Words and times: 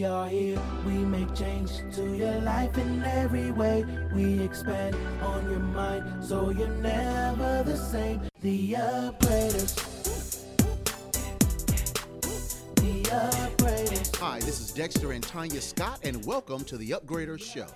We 0.00 0.06
are 0.06 0.28
here, 0.28 0.58
we 0.86 0.92
make 0.92 1.34
change 1.34 1.72
to 1.92 2.16
your 2.16 2.40
life 2.40 2.78
in 2.78 3.04
every 3.04 3.50
way. 3.50 3.84
We 4.14 4.40
expand 4.40 4.96
on 5.20 5.50
your 5.50 5.58
mind 5.58 6.24
so 6.24 6.48
you're 6.48 6.68
never 6.68 7.62
the 7.66 7.76
same. 7.76 8.22
The 8.40 8.72
upgraders. 8.72 9.74
The 12.76 13.02
upgraders. 13.10 14.16
Hi, 14.16 14.38
this 14.38 14.58
is 14.60 14.72
Dexter 14.72 15.12
and 15.12 15.22
Tanya 15.22 15.60
Scott, 15.60 16.00
and 16.02 16.24
welcome 16.24 16.64
to 16.64 16.78
the 16.78 16.92
Upgraders 16.92 17.42
Show. 17.42 17.66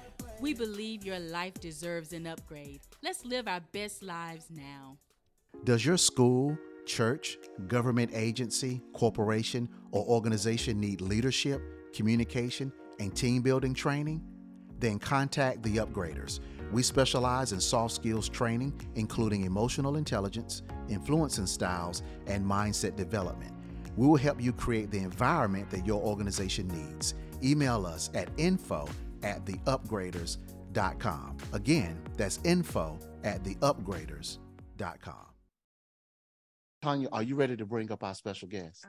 We 0.41 0.55
believe 0.55 1.05
your 1.05 1.21
life 1.21 1.61
deserves 1.61 2.15
an 2.15 2.27
upgrade. 2.27 2.81
Let's 3.03 3.27
live 3.27 3.47
our 3.47 3.61
best 3.73 4.03
lives 4.03 4.47
now. 4.51 4.97
Does 5.65 5.85
your 5.85 5.99
school, 5.99 6.57
church, 6.87 7.37
government 7.69 8.13
agency, 8.15 8.81
corporation, 8.95 9.69
or 9.91 10.07
organization 10.07 10.81
need 10.81 11.03
leadership, 11.03 11.61
communication, 11.95 12.73
and 12.99 13.15
team 13.17 13.43
building 13.43 13.73
training? 13.75 14.23
Then 14.79 14.99
contact 14.99 15.63
the 15.63 15.77
Upgraders. 15.77 16.41
We 16.73 16.83
specialize 16.83 17.53
in 17.53 17.61
soft 17.61 17.95
skills 17.95 18.29
training, 18.29 18.79
including 18.97 19.45
emotional 19.45 19.97
intelligence, 19.97 20.63
influencing 20.89 21.47
styles, 21.47 22.03
and 22.27 22.45
mindset 22.45 22.97
development. 22.97 23.53
We 23.97 24.07
will 24.07 24.17
help 24.17 24.43
you 24.43 24.53
create 24.53 24.91
the 24.91 24.99
environment 24.99 25.71
that 25.71 25.87
your 25.87 26.03
organization 26.03 26.69
needs. 26.69 27.15
Email 27.43 27.87
us 27.87 28.11
at 28.15 28.29
info 28.37 28.89
at 29.23 29.45
theupgraders.com. 29.45 31.37
Again, 31.53 32.03
that's 32.17 32.41
info 32.45 32.99
at 33.23 33.43
theupgraders.com. 33.45 35.27
Tanya, 36.83 37.09
are 37.13 37.23
you 37.23 37.35
ready 37.35 37.57
to 37.57 37.65
bring 37.65 37.91
up 37.91 38.03
our 38.05 38.15
special 38.15 38.49
guest? 38.49 38.85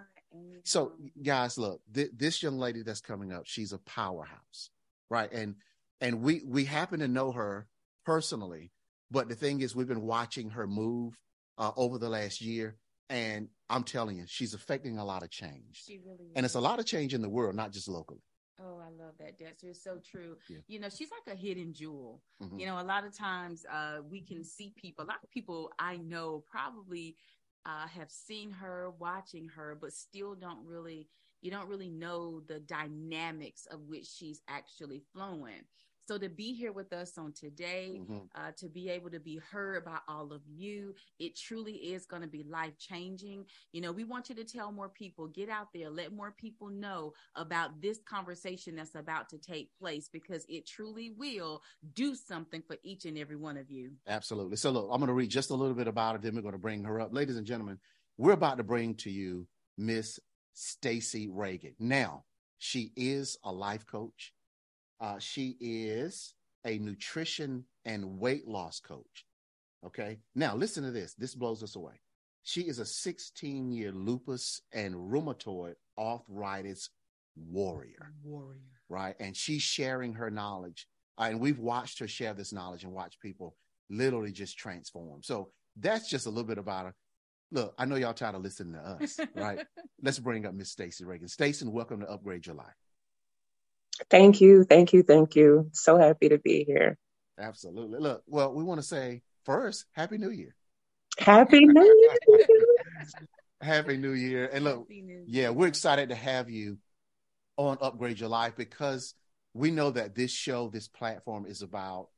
So, 0.64 0.94
guys, 1.22 1.58
look, 1.58 1.82
th- 1.94 2.12
this 2.16 2.42
young 2.42 2.58
lady 2.58 2.82
that's 2.82 3.02
coming 3.02 3.32
up, 3.32 3.44
she's 3.46 3.72
a 3.72 3.78
powerhouse, 3.80 4.70
right? 5.10 5.32
And 5.32 5.56
and 6.02 6.22
we 6.22 6.42
we 6.46 6.66
happen 6.66 7.00
to 7.00 7.08
know 7.08 7.32
her 7.32 7.68
personally, 8.06 8.72
but 9.12 9.30
the 9.30 9.36
thing 9.36 9.62
is, 9.62 9.76
we've 9.76 9.88
been 9.88 10.02
watching 10.02 10.50
her 10.52 10.68
move 10.68 11.18
uh, 11.58 11.72
over 11.76 11.98
the 11.98 12.10
last 12.10 12.42
year, 12.42 12.78
and 13.10 13.50
I'm 13.70 13.84
telling 13.84 14.18
you, 14.18 14.26
she's 14.28 14.54
affecting 14.54 14.98
a 14.98 15.06
lot 15.06 15.24
of 15.24 15.30
change. 15.30 15.84
She 15.86 16.00
really 16.06 16.32
And 16.36 16.46
it's 16.46 16.56
a 16.56 16.60
lot 16.62 16.80
of 16.80 16.86
change 16.86 17.14
in 17.14 17.22
the 17.22 17.30
world, 17.30 17.56
not 17.56 17.72
just 17.72 17.88
locally. 17.88 18.22
Oh, 18.60 18.80
I 18.80 18.90
love 18.90 19.14
that, 19.20 19.38
Dexter. 19.38 19.68
It's 19.70 19.84
so 19.84 19.98
true. 19.98 20.38
Yeah. 20.50 20.60
You 20.68 20.80
know, 20.80 20.88
she's 20.90 21.10
like 21.12 21.36
a 21.36 21.38
hidden 21.38 21.74
jewel. 21.74 22.22
Mhm. 22.42 22.60
You 22.60 22.66
know, 22.68 22.80
a 22.80 22.84
lot 22.84 23.06
of 23.06 23.16
times 23.16 23.66
uh, 23.70 24.00
we 24.10 24.22
can 24.22 24.44
see 24.44 24.74
people, 24.78 25.04
a 25.04 25.08
lot 25.08 25.22
of 25.24 25.30
people 25.30 25.72
I 25.78 25.98
know 25.98 26.44
probably 26.50 27.18
uh, 27.66 27.88
have 27.88 28.12
seen 28.12 28.52
her, 28.52 28.92
watching 29.00 29.50
her, 29.56 29.78
but 29.80 29.94
still 29.94 30.36
don't 30.36 30.66
really, 30.66 31.08
you 31.42 31.52
don't 31.52 31.68
really 31.70 31.90
know 31.90 32.42
the 32.48 32.60
dynamics 32.60 33.68
of 33.72 33.82
which 33.88 34.08
she's 34.08 34.42
actually 34.48 35.02
flowing. 35.14 35.64
So 36.08 36.20
to 36.20 36.30
be 36.30 36.54
here 36.54 36.72
with 36.72 36.94
us 36.94 37.18
on 37.18 37.34
today, 37.34 38.00
Mhm. 38.00 38.30
uh, 38.36 38.52
to 38.58 38.70
be 38.70 38.90
able 38.90 39.10
to 39.10 39.20
be 39.20 39.38
heard 39.38 39.84
by 39.84 40.00
all 40.08 40.32
of 40.32 40.46
you. 40.48 40.94
It 41.18 41.36
truly 41.36 41.94
is 41.94 42.06
going 42.06 42.22
to 42.22 42.28
be 42.28 42.44
life 42.44 42.78
changing. 42.78 43.48
You 43.72 43.82
know, 43.82 43.92
we 43.92 44.04
want 44.04 44.30
you 44.30 44.36
to 44.36 44.44
tell 44.44 44.72
more 44.72 44.90
people, 44.90 45.28
get 45.28 45.50
out 45.50 45.74
there, 45.74 45.90
let 45.90 46.14
more 46.14 46.32
people 46.32 46.70
know 46.70 47.14
about 47.36 47.82
this 47.82 48.00
conversation 48.04 48.76
that's 48.76 48.94
about 48.94 49.30
to 49.30 49.40
take 49.40 49.76
place 49.80 50.08
because 50.08 50.46
it 50.48 50.68
truly 50.68 51.10
will 51.10 51.64
do 51.94 52.14
something 52.14 52.62
for 52.62 52.78
each 52.84 53.06
and 53.06 53.18
every 53.18 53.36
one 53.36 53.58
of 53.58 53.72
you. 53.72 53.98
Absolutely. 54.06 54.58
So, 54.58 54.70
look, 54.72 54.90
I'm 54.92 55.00
going 55.00 55.08
to 55.08 55.14
read 55.14 55.32
just 55.32 55.50
a 55.50 55.56
little 55.56 55.76
bit 55.76 55.88
about 55.88 56.16
her, 56.16 56.22
then 56.22 56.36
we're 56.36 56.42
going 56.42 56.52
to 56.52 56.60
bring 56.60 56.84
her 56.84 57.00
up. 57.00 57.14
Ladies 57.14 57.38
and 57.38 57.48
gentlemen, 57.48 57.80
we're 58.18 58.34
about 58.34 58.58
to 58.58 58.64
bring 58.64 58.96
to 58.98 59.10
you 59.10 59.48
Miss 59.78 60.20
Stacy 60.54 61.30
Reagan. 61.30 61.76
Now, 61.80 62.26
she 62.60 62.92
is 62.96 63.38
a 63.44 63.52
life 63.52 63.88
coach. 63.88 64.35
Uh, 65.00 65.20
she 65.20 65.58
is 65.60 66.34
a 66.66 66.78
nutrition 66.80 67.66
and 67.86 68.20
weight 68.20 68.48
loss 68.48 68.80
coach. 68.80 69.26
Okay. 69.86 70.20
Now, 70.34 70.56
listen 70.56 70.84
to 70.84 70.92
this. 70.92 71.14
This 71.14 71.36
blows 71.36 71.62
us 71.64 71.76
away. 71.76 72.02
She 72.44 72.62
is 72.62 72.80
a 72.80 72.86
16 72.86 73.72
year 73.72 73.92
lupus 73.92 74.62
and 74.74 74.96
rheumatoid 74.96 75.76
arthritis 75.98 76.90
warrior 77.36 78.14
Warrior. 78.24 78.60
right? 78.90 79.16
And 79.20 79.36
she's 79.36 79.62
sharing 79.62 80.14
her 80.14 80.30
knowledge. 80.32 80.88
Uh, 81.18 81.28
and 81.30 81.40
we've 81.40 81.60
watched 81.60 82.00
her 82.00 82.08
share 82.08 82.34
this 82.34 82.54
knowledge 82.54 82.84
and 82.84 82.94
watch 82.94 83.20
people 83.20 83.56
literally 83.90 84.32
just 84.32 84.58
transform. 84.58 85.22
So 85.24 85.50
that's 85.78 86.10
just 86.10 86.26
a 86.26 86.30
little 86.30 86.46
bit 86.46 86.58
about 86.58 86.86
her. 86.88 86.96
Look, 87.52 87.74
I 87.78 87.86
know 87.86 87.96
y'all 87.96 88.14
tired 88.14 88.36
of 88.36 88.42
listening 88.42 88.74
to 88.74 88.80
us, 88.80 89.20
right? 89.36 89.66
Let's 90.02 90.20
bring 90.20 90.46
up 90.46 90.54
Miss 90.54 90.72
Stacy 90.72 91.04
Reagan. 91.06 91.28
Stacy, 91.28 91.66
welcome 91.68 92.00
to 92.02 92.10
Upgrade 92.10 92.46
Your 92.46 92.56
Life. 92.56 92.74
Thank 94.10 94.42
you, 94.42 94.64
thank 94.64 94.94
you, 94.94 95.04
thank 95.04 95.36
you. 95.36 95.70
So 95.74 95.98
happy 95.98 96.30
to 96.30 96.38
be 96.38 96.64
here. 96.64 96.98
Absolutely. 97.40 98.00
Look, 98.00 98.24
well, 98.28 98.54
we 98.54 98.64
want 98.64 98.80
to 98.80 98.86
say 98.86 99.22
first, 99.46 99.86
Happy 99.92 100.18
New 100.18 100.30
Year. 100.30 100.56
Happy 101.18 101.66
New 101.66 102.18
Year. 102.30 102.48
Happy 103.62 103.98
New 103.98 104.12
Year. 104.12 104.50
And 104.52 104.64
look, 104.64 104.80
Happy 104.80 105.02
New 105.02 105.24
yeah, 105.28 105.50
we're 105.50 105.68
excited 105.68 106.10
to 106.10 106.16
have 106.16 106.50
you 106.50 106.78
on 107.58 107.78
Upgrade 107.82 108.20
Your 108.20 108.30
Life 108.30 108.56
because 108.56 109.16
we 109.54 109.72
know 109.72 109.92
that 109.92 110.16
this 110.16 110.32
show, 110.32 110.70
this 110.70 110.88
platform 110.88 111.46
is 111.46 111.62
about 111.62 112.10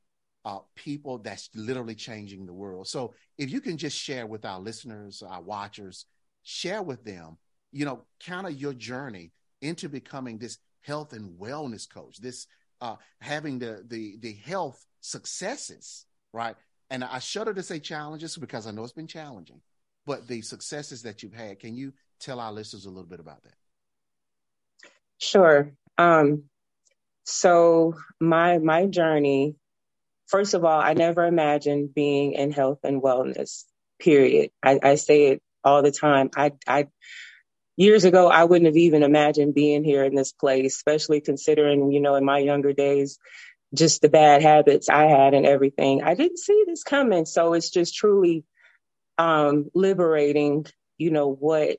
uh, 0.46 0.60
people 0.76 1.20
that's 1.20 1.50
literally 1.56 1.96
changing 1.96 2.46
the 2.46 2.54
world. 2.54 2.88
So 2.88 3.14
if 3.38 3.52
you 3.52 3.62
can 3.62 3.78
just 3.78 3.98
share 3.98 4.26
with 4.26 4.46
our 4.46 4.60
listeners, 4.60 5.22
our 5.22 5.42
watchers, 5.42 6.06
share 6.44 6.82
with 6.82 7.04
them, 7.04 7.38
you 7.72 7.86
know, 7.86 8.06
kind 8.26 8.48
of 8.48 8.54
your 8.60 8.74
journey 8.74 9.32
into 9.62 9.90
becoming 9.90 10.38
this 10.38 10.58
health 10.88 11.14
and 11.14 11.38
wellness 11.38 11.88
coach, 11.88 12.18
this 12.18 12.48
uh, 12.82 12.96
having 13.20 13.60
the 13.60 13.84
the 13.88 14.18
the 14.20 14.34
health 14.34 14.84
successes, 15.02 16.06
right? 16.34 16.56
And 16.90 17.04
I 17.04 17.20
shudder 17.20 17.54
to 17.54 17.64
say 17.64 17.80
challenges 17.80 18.38
because 18.38 18.66
I 18.66 18.72
know 18.72 18.84
it's 18.84 18.94
been 18.94 19.08
challenging, 19.08 19.62
but 20.06 20.28
the 20.28 20.42
successes 20.42 21.04
that 21.04 21.22
you've 21.22 21.34
had. 21.34 21.60
Can 21.60 21.76
you 21.76 21.94
tell 22.20 22.40
our 22.40 22.54
listeners 22.54 22.86
a 22.86 22.90
little 22.90 23.10
bit 23.10 23.20
about 23.20 23.44
that? 23.44 23.54
Sure. 25.20 25.74
Um, 25.98 26.44
so 27.26 27.96
my 28.22 28.58
my 28.60 28.86
journey, 28.86 29.56
first 30.28 30.54
of 30.54 30.64
all, 30.64 30.80
I 30.80 30.94
never 30.94 31.26
imagined 31.26 31.94
being 31.94 32.34
in 32.34 32.52
health 32.52 32.80
and 32.84 33.02
wellness. 33.02 33.66
Period. 34.00 34.52
I, 34.64 34.80
I 34.82 34.96
say 34.96 35.28
it 35.28 35.42
all 35.64 35.82
the 35.82 35.92
time. 35.92 36.30
I 36.36 36.54
I 36.66 36.88
years 37.78 38.04
ago 38.04 38.28
I 38.28 38.44
wouldn't 38.44 38.68
have 38.68 38.78
even 38.78 39.04
imagined 39.04 39.54
being 39.54 39.84
here 39.84 40.04
in 40.04 40.16
this 40.16 40.34
place, 40.34 40.76
especially 40.76 41.22
considering, 41.22 41.92
you 41.92 42.02
know, 42.02 42.16
in 42.16 42.26
my 42.26 42.40
younger 42.40 42.74
days, 42.74 43.18
just 43.74 44.02
the 44.02 44.10
bad 44.10 44.42
habits 44.42 44.90
I 44.90 45.06
had 45.06 45.34
and 45.34 45.46
everything. 45.46 46.04
I 46.04 46.16
didn't 46.16 46.40
see 46.40 46.64
this 46.68 46.84
coming. 46.84 47.26
So 47.26 47.54
it's 47.54 47.70
just 47.70 47.96
truly 47.96 48.44
um 49.18 49.70
liberating, 49.74 50.66
you 50.98 51.12
know, 51.12 51.34
what 51.34 51.78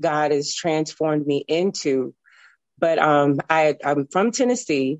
God 0.00 0.32
has 0.32 0.54
transformed 0.54 1.26
me 1.26 1.44
into. 1.46 2.14
But 2.78 2.98
um, 2.98 3.40
I, 3.48 3.76
I'm 3.84 4.08
from 4.08 4.32
Tennessee. 4.32 4.98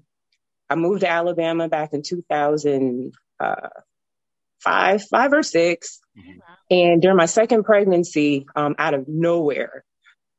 I 0.71 0.77
moved 0.77 1.01
to 1.01 1.11
Alabama 1.11 1.69
back 1.69 1.93
in 1.93 2.03
2005, 2.03 5.03
five 5.03 5.33
or 5.33 5.43
6 5.43 6.01
Mhm. 6.17 6.39
And 6.71 7.03
during 7.03 7.17
my 7.17 7.27
second 7.27 7.65
pregnancy, 7.65 8.47
um, 8.57 8.77
out 8.79 8.95
of 8.95 9.09
nowhere, 9.09 9.73
uh, 9.75 9.81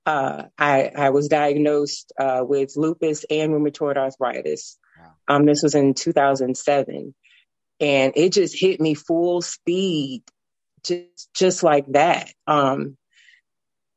I, 0.05 0.91
I 0.95 1.09
was 1.09 1.27
diagnosed 1.27 2.13
uh, 2.19 2.43
with 2.47 2.73
lupus 2.75 3.25
and 3.29 3.51
rheumatoid 3.53 3.97
arthritis. 3.97 4.77
Wow. 4.99 5.35
Um, 5.35 5.45
this 5.45 5.63
was 5.63 5.75
in 5.75 5.93
2007. 5.93 7.15
And 7.79 8.13
it 8.15 8.31
just 8.31 8.57
hit 8.57 8.79
me 8.79 8.93
full 8.93 9.41
speed, 9.41 10.23
just, 10.83 11.33
just 11.33 11.63
like 11.63 11.85
that. 11.91 12.31
Um, 12.47 12.97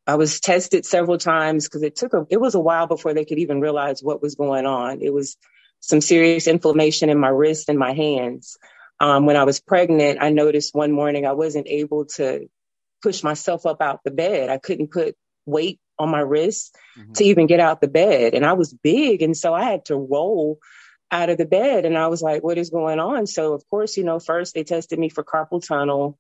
I 0.07 0.15
was 0.15 0.41
tested 0.41 0.87
several 0.87 1.19
times 1.19 1.69
because 1.69 1.83
it 1.83 1.95
took 1.95 2.15
a, 2.15 2.27
it 2.31 2.41
was 2.41 2.55
a 2.55 2.61
while 2.61 2.87
before 2.87 3.13
they 3.13 3.27
could 3.27 3.39
even 3.39 3.61
realize 3.61 4.03
what 4.03 4.23
was 4.23 4.35
going 4.35 4.67
on. 4.67 5.03
It 5.03 5.13
was 5.13 5.37
some 5.81 6.01
serious 6.01 6.47
inflammation 6.47 7.11
in 7.11 7.21
my 7.21 7.29
wrist 7.29 7.69
and 7.69 7.79
my 7.79 7.93
hands. 7.93 8.57
Um, 9.01 9.27
when 9.27 9.37
I 9.37 9.45
was 9.45 9.61
pregnant, 9.61 10.19
I 10.21 10.31
noticed 10.31 10.75
one 10.75 10.93
morning 10.93 11.27
I 11.27 11.33
wasn't 11.33 11.69
able 11.69 12.07
to 12.17 12.49
push 13.03 13.23
myself 13.23 13.67
up 13.67 13.81
out 13.81 14.01
the 14.05 14.11
bed. 14.11 14.49
I 14.49 14.59
couldn't 14.59 14.91
put 14.91 15.15
weight 15.47 15.79
on 15.99 16.11
my 16.11 16.21
wrist 16.21 16.77
Mhm. 16.97 17.15
to 17.15 17.25
even 17.25 17.47
get 17.47 17.61
out 17.61 17.81
the 17.81 17.89
bed. 17.89 18.35
And 18.35 18.45
I 18.47 18.53
was 18.55 18.73
big. 18.73 19.23
And 19.23 19.37
so 19.37 19.53
I 19.55 19.65
had 19.65 19.85
to 19.87 19.97
roll 19.97 20.59
out 21.11 21.31
of 21.31 21.39
the 21.39 21.47
bed. 21.47 21.85
And 21.87 21.97
I 21.97 22.09
was 22.09 22.23
like, 22.23 22.43
what 22.43 22.59
is 22.59 22.71
going 22.71 23.01
on? 23.01 23.27
So, 23.27 23.55
of 23.55 23.63
course, 23.71 23.97
you 23.97 24.05
know, 24.05 24.19
first 24.19 24.55
they 24.55 24.65
tested 24.65 24.99
me 24.99 25.09
for 25.09 25.25
carpal 25.25 25.67
tunnel. 25.67 26.19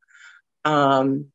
Um, 0.64 1.26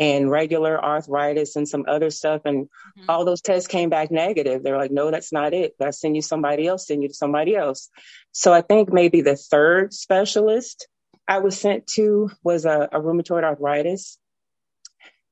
and 0.00 0.28
regular 0.28 0.82
arthritis 0.84 1.54
and 1.54 1.68
some 1.68 1.84
other 1.86 2.10
stuff. 2.10 2.42
And 2.44 2.66
Mhm. 2.66 3.04
all 3.08 3.24
those 3.24 3.40
tests 3.40 3.68
came 3.68 3.90
back 3.90 4.10
negative. 4.10 4.64
They're 4.64 4.76
like, 4.76 4.90
no, 4.90 5.12
that's 5.12 5.32
not 5.32 5.54
it. 5.54 5.76
I 5.80 5.90
send 5.90 6.16
you 6.16 6.22
somebody 6.22 6.66
else, 6.66 6.88
send 6.88 7.02
you 7.02 7.08
to 7.08 7.14
somebody 7.14 7.54
else. 7.54 7.88
So 8.32 8.52
I 8.52 8.60
think 8.60 8.92
maybe 8.92 9.20
the 9.20 9.36
third 9.36 9.92
specialist 9.94 10.88
I 11.28 11.38
was 11.38 11.58
sent 11.58 11.86
to 11.94 12.28
was 12.42 12.64
a, 12.64 12.88
a 12.90 13.00
rheumatoid 13.00 13.44
arthritis. 13.44 14.18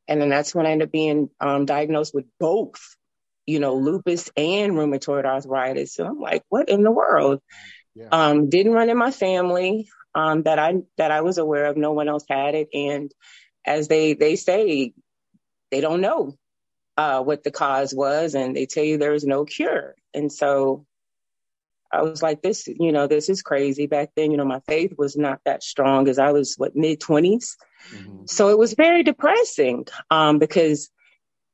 And 0.08 0.20
then 0.20 0.28
that's 0.28 0.54
when 0.54 0.66
I 0.66 0.70
ended 0.70 0.88
up 0.88 0.92
being 0.92 1.30
um, 1.40 1.64
diagnosed 1.64 2.14
with 2.14 2.26
both 2.38 2.80
you 3.46 3.60
know, 3.60 3.76
lupus 3.76 4.30
and 4.36 4.72
rheumatoid 4.72 5.24
arthritis. 5.24 5.94
So 5.94 6.06
I'm 6.06 6.20
like, 6.20 6.44
what 6.48 6.68
in 6.68 6.82
the 6.82 6.90
world? 6.90 7.40
Yeah. 7.94 8.08
Um, 8.10 8.48
didn't 8.48 8.72
run 8.72 8.88
in 8.88 8.96
my 8.96 9.10
family 9.10 9.88
um, 10.14 10.44
that 10.44 10.58
I 10.58 10.74
that 10.96 11.10
I 11.10 11.22
was 11.22 11.38
aware 11.38 11.66
of. 11.66 11.76
No 11.76 11.92
one 11.92 12.08
else 12.08 12.24
had 12.28 12.54
it, 12.54 12.68
and 12.72 13.12
as 13.66 13.88
they 13.88 14.14
they 14.14 14.36
say, 14.36 14.94
they 15.70 15.80
don't 15.80 16.00
know 16.00 16.34
uh, 16.96 17.20
what 17.22 17.42
the 17.42 17.50
cause 17.50 17.94
was, 17.94 18.34
and 18.34 18.56
they 18.56 18.66
tell 18.66 18.84
you 18.84 18.96
there's 18.96 19.24
no 19.24 19.44
cure. 19.44 19.94
And 20.14 20.32
so 20.32 20.86
I 21.90 22.02
was 22.02 22.22
like, 22.22 22.40
this, 22.40 22.66
you 22.68 22.92
know, 22.92 23.06
this 23.06 23.28
is 23.28 23.42
crazy. 23.42 23.86
Back 23.86 24.10
then, 24.16 24.30
you 24.30 24.36
know, 24.38 24.44
my 24.44 24.60
faith 24.66 24.94
was 24.96 25.16
not 25.16 25.40
that 25.44 25.62
strong 25.62 26.08
as 26.08 26.18
I 26.18 26.32
was 26.32 26.54
what 26.56 26.74
mid 26.74 27.00
20s. 27.00 27.56
Mm-hmm. 27.90 28.26
So 28.26 28.48
it 28.48 28.58
was 28.58 28.74
very 28.74 29.02
depressing 29.02 29.86
um, 30.10 30.38
because 30.38 30.90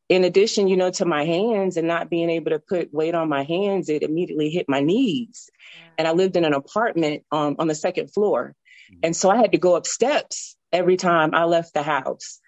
in 0.08 0.24
addition, 0.24 0.68
you 0.68 0.76
know, 0.76 0.90
to 0.90 1.04
my 1.04 1.24
hands 1.24 1.76
and 1.76 1.86
not 1.86 2.08
being 2.08 2.30
able 2.30 2.50
to 2.50 2.58
put 2.58 2.92
weight 2.94 3.14
on 3.14 3.28
my 3.28 3.42
hands, 3.42 3.88
it 3.88 4.02
immediately 4.02 4.50
hit 4.50 4.68
my 4.68 4.80
knees. 4.80 5.50
And 5.98 6.08
I 6.08 6.12
lived 6.12 6.36
in 6.36 6.44
an 6.44 6.54
apartment 6.54 7.24
um, 7.30 7.56
on 7.58 7.68
the 7.68 7.74
second 7.74 8.12
floor. 8.12 8.54
Mm-hmm. 8.90 9.00
And 9.02 9.16
so 9.16 9.30
I 9.30 9.36
had 9.36 9.52
to 9.52 9.58
go 9.58 9.76
up 9.76 9.86
steps 9.86 10.56
every 10.72 10.96
time 10.96 11.34
I 11.34 11.44
left 11.44 11.74
the 11.74 11.82
house. 11.82 12.40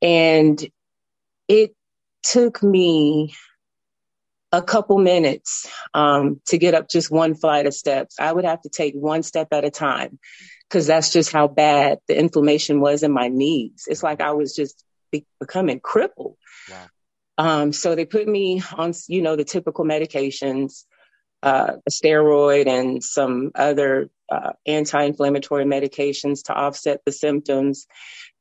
And 0.00 0.64
it 1.48 1.74
took 2.22 2.62
me 2.62 3.34
a 4.52 4.62
couple 4.62 4.98
minutes 4.98 5.68
um, 5.94 6.40
to 6.46 6.58
get 6.58 6.74
up 6.74 6.88
just 6.88 7.10
one 7.10 7.34
flight 7.34 7.66
of 7.66 7.74
steps. 7.74 8.16
I 8.20 8.32
would 8.32 8.44
have 8.44 8.62
to 8.62 8.68
take 8.68 8.94
one 8.94 9.22
step 9.22 9.48
at 9.52 9.64
a 9.64 9.70
time 9.70 10.18
because 10.72 10.86
that's 10.86 11.12
just 11.12 11.30
how 11.30 11.48
bad 11.48 11.98
the 12.08 12.18
inflammation 12.18 12.80
was 12.80 13.02
in 13.02 13.12
my 13.12 13.28
knees. 13.28 13.84
It's 13.86 14.02
like 14.02 14.22
I 14.22 14.32
was 14.32 14.56
just 14.56 14.82
be- 15.10 15.26
becoming 15.38 15.80
crippled. 15.80 16.38
Wow. 16.70 16.86
Um, 17.36 17.72
so 17.74 17.94
they 17.94 18.06
put 18.06 18.26
me 18.26 18.62
on, 18.74 18.94
you 19.06 19.20
know, 19.20 19.36
the 19.36 19.44
typical 19.44 19.84
medications, 19.84 20.84
uh, 21.42 21.74
a 21.86 21.90
steroid 21.90 22.68
and 22.68 23.04
some 23.04 23.50
other 23.54 24.08
uh, 24.30 24.52
anti-inflammatory 24.66 25.66
medications 25.66 26.44
to 26.44 26.54
offset 26.54 27.02
the 27.04 27.12
symptoms. 27.12 27.86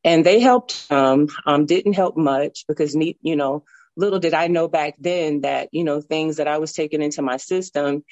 And 0.05 0.25
they 0.25 0.39
helped 0.39 0.87
um, 0.89 1.27
um, 1.45 1.65
didn't 1.65 1.93
help 1.93 2.15
much 2.15 2.63
because, 2.65 2.95
you 2.95 3.35
know, 3.35 3.65
little 3.97 4.19
did 4.19 4.33
I 4.33 4.47
know 4.47 4.69
back 4.69 4.95
then 4.99 5.41
that, 5.41 5.67
you 5.73 5.83
know, 5.83 5.99
things 5.99 6.37
that 6.37 6.47
I 6.47 6.59
was 6.59 6.71
taking 6.71 7.01
into 7.01 7.21
my 7.21 7.35
system, 7.37 8.05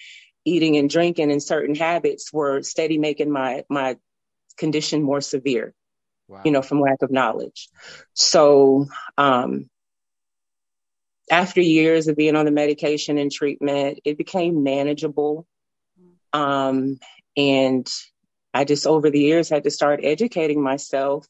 eating 0.44 0.76
and 0.76 0.90
drinking 0.90 1.32
and 1.32 1.42
certain 1.42 1.76
habits 1.76 2.34
were 2.34 2.64
steady 2.64 2.98
making 2.98 3.32
my, 3.32 3.64
my 3.70 3.98
condition 4.60 5.02
more 5.02 5.22
severe, 5.22 5.74
wow. 6.28 6.42
you 6.46 6.52
know, 6.52 6.62
from 6.62 6.82
lack 6.82 7.02
of 7.02 7.12
knowledge. 7.12 7.70
So, 8.14 8.88
um, 9.18 9.70
after 11.32 11.62
years 11.62 12.08
of 12.08 12.16
being 12.16 12.36
on 12.36 12.46
the 12.46 12.52
medication 12.52 13.18
and 13.18 13.32
treatment, 13.32 14.00
it 14.04 14.18
became 14.18 14.64
manageable. 14.64 15.46
Um, 16.34 17.00
and 17.38 17.88
I 18.54 18.66
just 18.66 18.88
over 18.88 19.10
the 19.10 19.20
years 19.20 19.50
had 19.50 19.64
to 19.64 19.72
start 19.72 20.02
educating 20.04 20.62
myself 20.62 21.28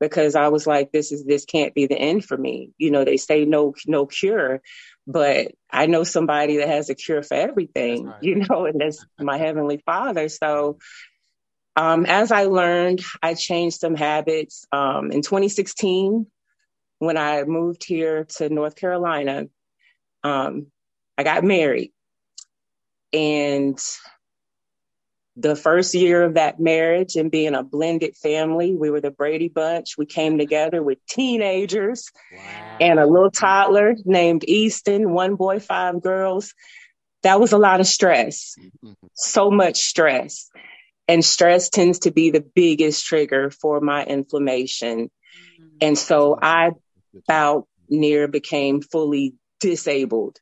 because 0.00 0.34
I 0.34 0.48
was 0.48 0.66
like, 0.66 0.90
this 0.90 1.12
is 1.12 1.24
this 1.24 1.44
can't 1.44 1.74
be 1.74 1.86
the 1.86 1.98
end 1.98 2.24
for 2.24 2.36
me. 2.36 2.72
You 2.78 2.90
know, 2.90 3.04
they 3.04 3.16
say 3.16 3.44
no 3.44 3.74
no 3.86 4.06
cure, 4.06 4.60
but 5.06 5.52
I 5.70 5.86
know 5.86 6.04
somebody 6.04 6.58
that 6.58 6.68
has 6.68 6.90
a 6.90 6.94
cure 6.94 7.22
for 7.22 7.34
everything, 7.34 8.06
right. 8.06 8.22
you 8.22 8.36
know, 8.36 8.66
and 8.66 8.80
that's 8.80 9.04
my 9.18 9.38
heavenly 9.38 9.82
father. 9.84 10.28
So 10.28 10.78
um, 11.76 12.06
as 12.06 12.32
I 12.32 12.44
learned, 12.44 13.02
I 13.22 13.34
changed 13.34 13.80
some 13.80 13.94
habits. 13.94 14.66
Um, 14.72 15.10
in 15.10 15.22
2016, 15.22 16.26
when 16.98 17.16
I 17.16 17.44
moved 17.44 17.84
here 17.84 18.24
to 18.36 18.48
North 18.48 18.76
Carolina, 18.76 19.46
um, 20.22 20.66
I 21.16 21.22
got 21.22 21.44
married. 21.44 21.92
And 23.12 23.78
the 25.36 25.56
first 25.56 25.94
year 25.94 26.22
of 26.24 26.34
that 26.34 26.60
marriage 26.60 27.16
and 27.16 27.30
being 27.30 27.54
a 27.54 27.62
blended 27.62 28.16
family, 28.16 28.74
we 28.74 28.90
were 28.90 29.00
the 29.00 29.10
Brady 29.10 29.48
Bunch. 29.48 29.96
We 29.96 30.04
came 30.04 30.36
together 30.36 30.82
with 30.82 31.04
teenagers 31.06 32.10
wow. 32.32 32.76
and 32.80 33.00
a 33.00 33.06
little 33.06 33.30
toddler 33.30 33.94
named 34.04 34.44
Easton, 34.44 35.10
one 35.12 35.36
boy, 35.36 35.58
five 35.58 36.02
girls. 36.02 36.54
That 37.22 37.40
was 37.40 37.52
a 37.52 37.58
lot 37.58 37.80
of 37.80 37.86
stress, 37.86 38.56
mm-hmm. 38.58 38.92
so 39.14 39.50
much 39.50 39.78
stress. 39.78 40.50
And 41.08 41.24
stress 41.24 41.68
tends 41.68 42.00
to 42.00 42.12
be 42.12 42.30
the 42.30 42.44
biggest 42.54 43.04
trigger 43.04 43.50
for 43.50 43.80
my 43.80 44.04
inflammation. 44.04 45.10
Mm-hmm. 45.60 45.76
And 45.80 45.98
so 45.98 46.38
I 46.40 46.70
about 47.28 47.66
near 47.88 48.28
became 48.28 48.80
fully 48.80 49.34
disabled 49.60 50.38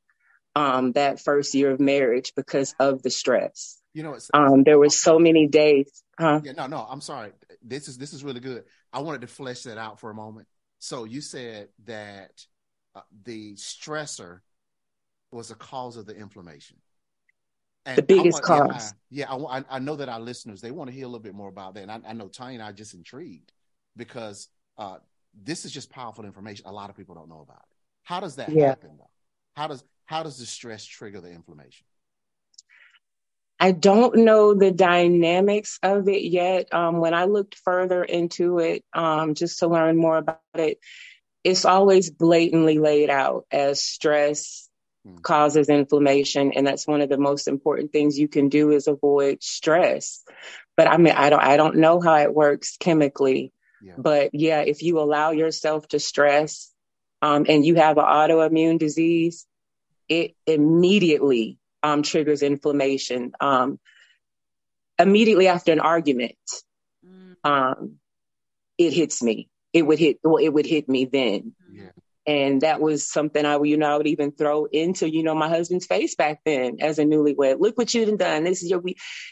um, 0.55 0.93
that 0.93 1.21
first 1.21 1.55
year 1.55 1.71
of 1.71 1.81
marriage 1.81 2.33
because 2.37 2.75
of 2.79 3.03
the 3.03 3.11
stress. 3.11 3.79
You 3.93 4.05
know, 4.05 4.17
um, 4.35 4.63
there 4.65 4.79
were 4.79 4.91
so 4.91 5.19
many 5.19 5.49
days. 5.49 6.03
Huh? 6.19 6.41
Yeah, 6.45 6.53
no, 6.53 6.67
no, 6.67 6.87
I'm 6.89 7.01
sorry. 7.01 7.33
This 7.63 7.89
is 7.89 7.99
this 7.99 8.13
is 8.13 8.23
really 8.23 8.41
good. 8.41 8.65
I 8.93 9.01
wanted 9.01 9.23
to 9.23 9.27
flesh 9.27 9.63
that 9.63 9.79
out 9.79 10.01
for 10.01 10.11
a 10.11 10.15
moment. 10.15 10.47
So 10.79 11.05
you 11.05 11.21
said 11.21 11.69
that 11.87 12.31
uh, 12.95 13.01
the 13.25 13.55
stressor 13.55 14.41
was 15.33 15.51
a 15.51 15.55
cause 15.55 15.97
of 15.97 16.07
the 16.07 16.15
inflammation. 16.15 16.77
And 17.87 17.97
the 17.97 18.03
biggest 18.03 18.47
want, 18.49 18.73
cause. 18.73 18.95
Yeah, 19.11 19.33
I, 19.33 19.37
yeah 19.37 19.45
I, 19.47 19.77
I, 19.77 19.79
know 19.79 19.97
that 19.97 20.09
our 20.09 20.21
listeners 20.21 20.61
they 20.61 20.71
want 20.71 20.91
to 20.91 20.95
hear 20.95 21.05
a 21.05 21.09
little 21.09 21.21
bit 21.21 21.35
more 21.35 21.49
about 21.49 21.75
that, 21.75 21.83
and 21.83 21.91
I, 21.91 22.01
I 22.07 22.13
know 22.13 22.29
Tanya 22.29 22.55
and 22.55 22.63
I 22.63 22.71
are 22.71 22.75
just 22.75 22.95
intrigued 22.95 23.53
because 23.97 24.49
uh, 24.77 24.99
this 25.35 25.65
is 25.65 25.73
just 25.73 25.91
powerful 25.91 26.25
information. 26.25 26.67
A 26.67 26.73
lot 26.73 26.91
of 26.91 26.97
people 26.97 27.15
don't 27.15 27.29
know 27.29 27.41
about 27.41 27.65
it. 27.71 27.77
How 28.03 28.21
does 28.21 28.37
that 28.37 28.51
yeah. 28.51 28.69
happen 28.69 28.91
though? 28.99 29.11
How 29.57 29.67
does 29.67 29.85
how 30.07 30.23
does 30.23 30.39
the 30.39 30.47
stress 30.47 30.85
trigger 30.85 31.21
the 31.21 31.31
inflammation? 31.31 31.87
I 33.63 33.73
don't 33.73 34.17
know 34.17 34.55
the 34.55 34.71
dynamics 34.71 35.79
of 35.83 36.09
it 36.09 36.23
yet. 36.23 36.73
Um, 36.73 36.99
when 36.99 37.13
I 37.13 37.27
looked 37.27 37.57
further 37.57 38.03
into 38.03 38.59
it, 38.59 38.83
um, 38.95 39.35
just 39.35 39.59
to 39.59 39.69
learn 39.69 39.99
more 39.99 40.17
about 40.17 40.41
it, 40.55 40.79
it's 41.45 41.67
always 41.67 42.11
blatantly 42.11 42.79
laid 42.79 43.11
out 43.11 43.45
as 43.51 43.83
stress. 43.83 44.70
Causes 45.23 45.69
inflammation, 45.69 46.53
and 46.53 46.67
that's 46.67 46.87
one 46.87 47.01
of 47.01 47.09
the 47.09 47.19
most 47.19 47.49
important 47.49 47.93
things 47.93 48.19
you 48.19 48.29
can 48.29 48.49
do 48.49 48.71
is 48.71 48.87
avoid 48.87 49.43
stress. 49.43 50.23
But 50.77 50.89
I 50.89 50.97
mean, 50.97 51.15
I 51.15 51.31
don't, 51.31 51.43
I 51.43 51.57
don't 51.57 51.77
know 51.77 52.01
how 52.01 52.17
it 52.17 52.35
works 52.35 52.77
chemically. 52.79 53.53
But 53.97 54.31
yeah, 54.35 54.61
if 54.61 54.83
you 54.83 54.99
allow 55.01 55.31
yourself 55.31 55.89
to 55.89 55.99
stress 55.99 56.71
um, 57.23 57.47
and 57.49 57.65
you 57.65 57.77
have 57.77 57.97
an 57.97 58.05
autoimmune 58.05 58.79
disease, 58.79 59.47
it 60.09 60.35
immediately 60.47 61.59
um, 61.83 62.03
triggers 62.03 62.43
inflammation. 62.43 63.33
Um, 63.41 63.79
immediately 64.99 65.49
after 65.49 65.73
an 65.73 65.81
argument, 65.81 66.37
mm. 67.07 67.37
Um, 67.43 67.97
it 68.77 68.93
hits 68.93 69.23
me. 69.23 69.49
It 69.73 69.83
would 69.83 69.99
hit. 69.99 70.19
Well, 70.23 70.43
it 70.43 70.49
would 70.49 70.67
hit 70.67 70.89
me 70.89 71.05
then. 71.05 71.55
Yeah. 71.71 71.91
And 72.27 72.61
that 72.61 72.81
was 72.81 73.09
something 73.09 73.45
I, 73.45 73.61
you 73.63 73.77
know, 73.77 73.95
I 73.95 73.97
would 73.97 74.07
even 74.07 74.33
throw 74.33 74.67
into, 74.67 75.11
you 75.11 75.23
know, 75.23 75.35
my 75.35 75.49
husband's 75.49 75.87
face 75.87 76.15
back 76.15 76.41
then 76.45 76.77
as 76.81 76.99
a 76.99 77.05
newlywed. 77.05 77.61
Look 77.61 77.79
what 77.79 77.95
you've 77.95 78.19
done. 78.19 78.45
This 78.45 78.63
is 78.63 78.71
your, 78.71 78.83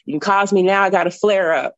you 0.07 0.21
cause 0.21 0.53
me 0.53 0.63
now. 0.63 0.83
I 0.83 0.91
got 0.91 1.07
a 1.07 1.11
flare 1.11 1.53
up 1.53 1.75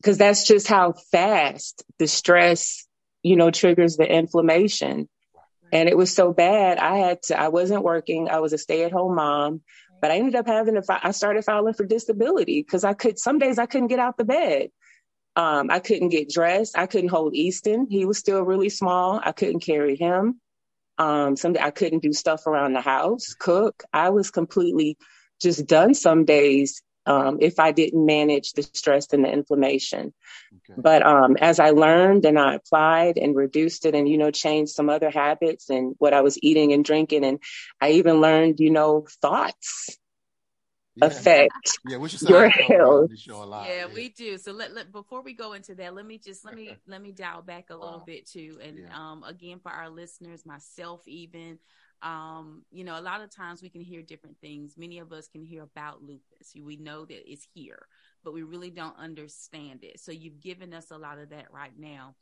because 0.00 0.18
that's 0.18 0.46
just 0.46 0.66
how 0.66 0.94
fast 1.12 1.84
the 1.98 2.08
stress, 2.08 2.86
you 3.22 3.36
know, 3.36 3.50
triggers 3.50 3.96
the 3.96 4.10
inflammation. 4.12 5.08
And 5.72 5.88
it 5.88 5.96
was 5.96 6.12
so 6.12 6.32
bad. 6.32 6.78
I 6.78 6.96
had 6.96 7.22
to, 7.24 7.40
I 7.40 7.48
wasn't 7.48 7.84
working. 7.84 8.28
I 8.28 8.40
was 8.40 8.52
a 8.52 8.58
stay 8.58 8.82
at 8.82 8.92
home 8.92 9.14
mom, 9.14 9.60
but 10.00 10.10
I 10.10 10.16
ended 10.16 10.34
up 10.34 10.48
having 10.48 10.74
to, 10.74 10.82
I 10.88 11.12
started 11.12 11.44
filing 11.44 11.74
for 11.74 11.86
disability 11.86 12.60
because 12.60 12.82
I 12.82 12.94
could, 12.94 13.20
some 13.20 13.38
days 13.38 13.58
I 13.58 13.66
couldn't 13.66 13.86
get 13.88 14.00
out 14.00 14.16
the 14.16 14.24
bed. 14.24 14.70
Um, 15.36 15.70
I 15.70 15.78
couldn't 15.78 16.08
get 16.08 16.28
dressed. 16.28 16.76
I 16.76 16.86
couldn't 16.86 17.10
hold 17.10 17.34
Easton. 17.34 17.86
He 17.88 18.04
was 18.04 18.18
still 18.18 18.42
really 18.42 18.68
small. 18.68 19.20
I 19.22 19.32
couldn't 19.32 19.60
carry 19.60 19.96
him. 19.96 20.40
Um, 20.98 21.36
some 21.36 21.56
I 21.58 21.70
couldn't 21.70 22.02
do 22.02 22.12
stuff 22.12 22.46
around 22.46 22.74
the 22.74 22.80
house, 22.80 23.34
cook. 23.38 23.84
I 23.92 24.10
was 24.10 24.30
completely 24.30 24.98
just 25.40 25.66
done 25.66 25.94
some 25.94 26.24
days 26.26 26.82
um, 27.06 27.38
if 27.40 27.58
I 27.58 27.72
didn't 27.72 28.04
manage 28.04 28.52
the 28.52 28.62
stress 28.62 29.12
and 29.12 29.24
the 29.24 29.32
inflammation. 29.32 30.12
Okay. 30.52 30.80
But 30.80 31.04
um, 31.06 31.36
as 31.40 31.58
I 31.58 31.70
learned 31.70 32.26
and 32.26 32.38
I 32.38 32.54
applied 32.54 33.16
and 33.16 33.34
reduced 33.34 33.86
it 33.86 33.94
and, 33.94 34.08
you 34.08 34.18
know, 34.18 34.30
changed 34.30 34.72
some 34.72 34.90
other 34.90 35.10
habits 35.10 35.70
and 35.70 35.94
what 35.98 36.12
I 36.12 36.20
was 36.20 36.38
eating 36.42 36.72
and 36.72 36.84
drinking. 36.84 37.24
And 37.24 37.38
I 37.80 37.92
even 37.92 38.20
learned, 38.20 38.60
you 38.60 38.70
know, 38.70 39.06
thoughts 39.22 39.96
yeah. 40.96 41.06
affect 41.06 41.78
yeah, 41.88 41.98
your 42.28 42.48
health. 42.48 43.10
Yeah, 43.66 43.86
yeah, 43.86 43.86
we 43.94 44.08
do. 44.08 44.38
So 44.38 44.52
let, 44.52 44.72
let 44.72 44.92
before 44.92 45.22
we 45.22 45.34
go 45.34 45.52
into 45.52 45.74
that, 45.76 45.94
let 45.94 46.06
me 46.06 46.18
just 46.18 46.44
let 46.44 46.54
me 46.54 46.74
let 46.86 47.02
me 47.02 47.12
dial 47.12 47.42
back 47.42 47.70
a 47.70 47.76
little 47.76 48.02
bit 48.04 48.28
too. 48.28 48.58
And 48.62 48.78
yeah. 48.78 48.96
um 48.96 49.22
again 49.24 49.60
for 49.60 49.70
our 49.70 49.88
listeners, 49.88 50.44
myself 50.44 51.06
even, 51.06 51.58
um, 52.02 52.62
you 52.70 52.84
know, 52.84 52.98
a 52.98 53.02
lot 53.02 53.20
of 53.20 53.30
times 53.30 53.62
we 53.62 53.68
can 53.68 53.82
hear 53.82 54.02
different 54.02 54.38
things. 54.40 54.74
Many 54.76 54.98
of 54.98 55.12
us 55.12 55.28
can 55.28 55.44
hear 55.44 55.62
about 55.62 56.02
lupus. 56.02 56.54
We 56.60 56.76
know 56.76 57.04
that 57.04 57.30
it's 57.30 57.46
here, 57.54 57.86
but 58.24 58.34
we 58.34 58.42
really 58.42 58.70
don't 58.70 58.98
understand 58.98 59.84
it. 59.84 60.00
So 60.00 60.12
you've 60.12 60.40
given 60.40 60.74
us 60.74 60.90
a 60.90 60.98
lot 60.98 61.18
of 61.18 61.30
that 61.30 61.52
right 61.52 61.78
now. 61.78 62.14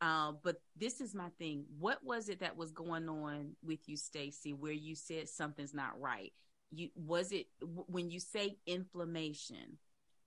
Um, 0.00 0.38
but 0.42 0.60
this 0.76 1.00
is 1.00 1.14
my 1.14 1.28
thing. 1.38 1.64
What 1.78 2.04
was 2.04 2.28
it 2.28 2.40
that 2.40 2.56
was 2.56 2.70
going 2.70 3.08
on 3.08 3.56
with 3.62 3.88
you, 3.88 3.96
Stacy, 3.96 4.52
where 4.52 4.72
you 4.72 4.94
said 4.94 5.28
something's 5.28 5.72
not 5.72 5.98
right? 5.98 6.32
You 6.70 6.90
was 6.94 7.32
it 7.32 7.46
when 7.60 8.10
you 8.10 8.20
say 8.20 8.58
inflammation? 8.66 9.78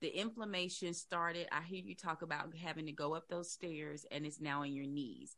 The 0.02 0.08
inflammation 0.18 0.94
started. 0.94 1.48
I 1.52 1.62
hear 1.62 1.82
you 1.84 1.96
talk 1.96 2.22
about 2.22 2.56
having 2.56 2.86
to 2.86 2.94
go 2.94 3.14
up 3.16 3.28
those 3.28 3.52
stairs, 3.52 4.06
and 4.12 4.26
it's 4.26 4.40
now 4.40 4.64
in 4.64 4.74
your 4.74 4.88
knees 4.88 5.36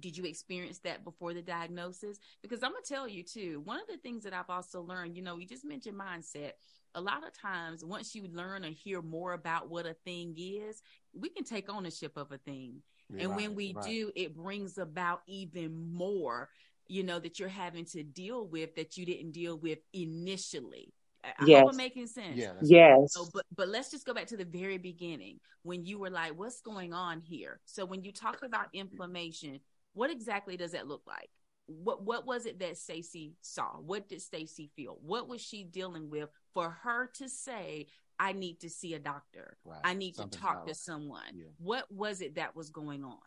did 0.00 0.16
you 0.16 0.24
experience 0.24 0.78
that 0.80 1.04
before 1.04 1.34
the 1.34 1.42
diagnosis? 1.42 2.18
Because 2.42 2.62
I'm 2.62 2.72
gonna 2.72 2.82
tell 2.84 3.06
you 3.06 3.22
too, 3.22 3.60
one 3.64 3.80
of 3.80 3.86
the 3.86 3.98
things 3.98 4.24
that 4.24 4.32
I've 4.32 4.50
also 4.50 4.82
learned, 4.82 5.16
you 5.16 5.22
know, 5.22 5.36
you 5.38 5.46
just 5.46 5.64
mentioned 5.64 5.98
mindset. 5.98 6.52
A 6.94 7.00
lot 7.00 7.26
of 7.26 7.38
times, 7.38 7.84
once 7.84 8.14
you 8.14 8.26
learn 8.32 8.64
or 8.64 8.70
hear 8.70 9.02
more 9.02 9.34
about 9.34 9.68
what 9.68 9.86
a 9.86 9.92
thing 9.92 10.34
is, 10.38 10.82
we 11.12 11.28
can 11.28 11.44
take 11.44 11.68
ownership 11.68 12.16
of 12.16 12.32
a 12.32 12.38
thing. 12.38 12.82
and 13.10 13.30
right, 13.30 13.36
when 13.36 13.54
we 13.54 13.74
right. 13.74 13.84
do, 13.84 14.10
it 14.16 14.34
brings 14.34 14.78
about 14.78 15.20
even 15.26 15.92
more, 15.92 16.48
you 16.88 17.02
know, 17.02 17.18
that 17.18 17.38
you're 17.38 17.48
having 17.48 17.84
to 17.86 18.02
deal 18.02 18.46
with 18.46 18.74
that 18.76 18.96
you 18.96 19.06
didn't 19.06 19.32
deal 19.32 19.58
with 19.58 19.78
initially. 19.92 20.92
I 21.24 21.44
yes. 21.44 21.60
hope 21.60 21.70
I'm 21.70 21.76
making 21.76 22.06
sense. 22.06 22.36
Yeah, 22.36 22.52
yes. 22.62 23.12
So, 23.12 23.26
but 23.32 23.44
but 23.54 23.68
let's 23.68 23.90
just 23.90 24.06
go 24.06 24.14
back 24.14 24.26
to 24.28 24.36
the 24.36 24.44
very 24.44 24.78
beginning 24.78 25.40
when 25.62 25.84
you 25.84 25.98
were 25.98 26.10
like, 26.10 26.38
"What's 26.38 26.60
going 26.60 26.92
on 26.92 27.20
here?" 27.20 27.60
So 27.64 27.84
when 27.84 28.04
you 28.04 28.12
talk 28.12 28.42
about 28.42 28.68
inflammation, 28.72 29.60
what 29.94 30.10
exactly 30.10 30.56
does 30.56 30.72
that 30.72 30.86
look 30.86 31.02
like? 31.06 31.30
What 31.66 32.04
what 32.04 32.26
was 32.26 32.46
it 32.46 32.60
that 32.60 32.76
Stacy 32.76 33.34
saw? 33.40 33.70
What 33.80 34.08
did 34.08 34.22
Stacy 34.22 34.70
feel? 34.76 34.98
What 35.02 35.28
was 35.28 35.40
she 35.40 35.64
dealing 35.64 36.10
with 36.10 36.28
for 36.54 36.70
her 36.70 37.10
to 37.14 37.28
say, 37.28 37.88
"I 38.20 38.32
need 38.32 38.60
to 38.60 38.70
see 38.70 38.94
a 38.94 39.00
doctor. 39.00 39.56
Right. 39.64 39.80
I 39.82 39.94
need 39.94 40.14
Something's 40.14 40.36
to 40.36 40.42
talk 40.42 40.66
to 40.66 40.74
someone." 40.74 41.34
Yeah. 41.34 41.46
What 41.58 41.90
was 41.90 42.20
it 42.20 42.36
that 42.36 42.54
was 42.54 42.70
going 42.70 43.02
on? 43.02 43.18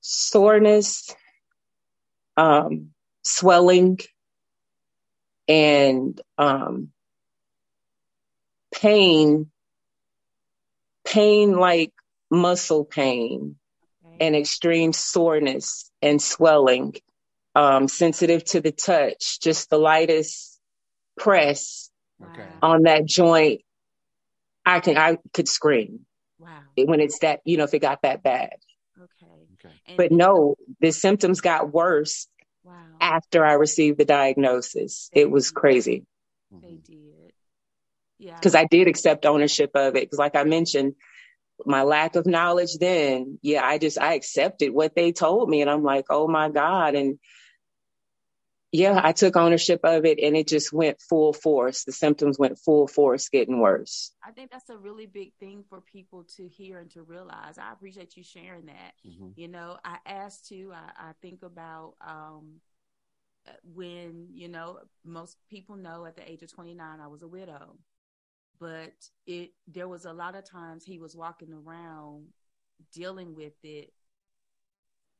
Soreness, 0.00 1.14
um, 2.36 2.90
swelling 3.22 3.98
and 5.48 6.20
um, 6.38 6.90
pain, 8.72 9.50
pain 11.04 11.52
like 11.52 11.92
muscle 12.30 12.84
pain 12.84 13.56
okay. 14.04 14.16
and 14.20 14.36
extreme 14.36 14.92
soreness 14.92 15.90
and 16.00 16.22
swelling, 16.22 16.94
um, 17.54 17.88
sensitive 17.88 18.44
to 18.44 18.60
the 18.60 18.72
touch, 18.72 19.40
just 19.40 19.70
the 19.70 19.78
lightest 19.78 20.60
press 21.18 21.90
okay. 22.22 22.48
on 22.62 22.82
that 22.84 23.04
joint. 23.04 23.62
I 24.64 24.80
can, 24.80 24.96
I 24.96 25.18
could 25.32 25.48
scream. 25.48 26.06
Wow. 26.38 26.60
When 26.76 27.00
it's 27.00 27.18
that, 27.20 27.40
you 27.44 27.56
know, 27.56 27.64
if 27.64 27.74
it 27.74 27.80
got 27.80 28.02
that 28.02 28.22
bad. 28.22 28.54
Okay. 29.64 29.74
okay. 29.88 29.96
But 29.96 30.12
no, 30.12 30.56
the 30.80 30.90
symptoms 30.90 31.40
got 31.40 31.72
worse 31.72 32.26
Wow. 32.64 32.74
After 33.00 33.44
I 33.44 33.54
received 33.54 33.98
the 33.98 34.04
diagnosis, 34.04 35.10
they 35.12 35.22
it 35.22 35.30
was 35.30 35.48
did. 35.48 35.54
crazy. 35.54 36.06
They 36.50 36.68
mm-hmm. 36.68 36.92
did. 36.92 37.32
Yeah. 38.18 38.34
Because 38.34 38.54
I 38.54 38.66
did 38.66 38.86
accept 38.86 39.24
ownership 39.24 39.70
of 39.74 39.96
it. 39.96 40.02
Because, 40.02 40.18
like 40.18 40.36
I 40.36 40.44
mentioned, 40.44 40.94
my 41.64 41.82
lack 41.82 42.16
of 42.16 42.26
knowledge 42.26 42.76
then, 42.78 43.38
yeah, 43.42 43.64
I 43.64 43.78
just, 43.78 43.98
I 43.98 44.14
accepted 44.14 44.72
what 44.72 44.94
they 44.94 45.12
told 45.12 45.48
me. 45.48 45.62
And 45.62 45.70
I'm 45.70 45.82
like, 45.82 46.06
oh 46.10 46.28
my 46.28 46.50
God. 46.50 46.94
And 46.94 47.18
yeah, 48.72 49.00
I 49.02 49.12
took 49.12 49.36
ownership 49.36 49.80
of 49.82 50.04
it 50.04 50.20
and 50.20 50.36
it 50.36 50.46
just 50.46 50.72
went 50.72 51.00
full 51.00 51.32
force. 51.32 51.84
The 51.84 51.92
symptoms 51.92 52.38
went 52.38 52.58
full 52.58 52.86
force, 52.86 53.28
getting 53.28 53.58
worse. 53.58 54.12
I 54.24 54.30
think 54.30 54.50
that's 54.52 54.70
a 54.70 54.76
really 54.76 55.06
big 55.06 55.32
thing 55.40 55.64
for 55.68 55.80
people 55.80 56.24
to 56.36 56.46
hear 56.46 56.78
and 56.78 56.90
to 56.92 57.02
realize. 57.02 57.58
I 57.58 57.72
appreciate 57.72 58.16
you 58.16 58.22
sharing 58.22 58.66
that. 58.66 58.92
Mm-hmm. 59.06 59.30
You 59.34 59.48
know, 59.48 59.78
I 59.84 59.96
asked 60.06 60.48
to, 60.48 60.72
I, 60.72 61.08
I 61.08 61.12
think 61.20 61.42
about 61.42 61.94
um, 62.00 62.60
when, 63.74 64.28
you 64.32 64.48
know, 64.48 64.78
most 65.04 65.36
people 65.50 65.74
know 65.74 66.06
at 66.06 66.14
the 66.14 66.30
age 66.30 66.42
of 66.42 66.52
29, 66.52 67.00
I 67.00 67.06
was 67.08 67.22
a 67.22 67.28
widow. 67.28 67.76
But 68.60 68.92
it, 69.26 69.50
there 69.66 69.88
was 69.88 70.04
a 70.04 70.12
lot 70.12 70.36
of 70.36 70.48
times 70.48 70.84
he 70.84 70.98
was 70.98 71.16
walking 71.16 71.52
around 71.52 72.26
dealing 72.92 73.34
with 73.34 73.54
it 73.64 73.92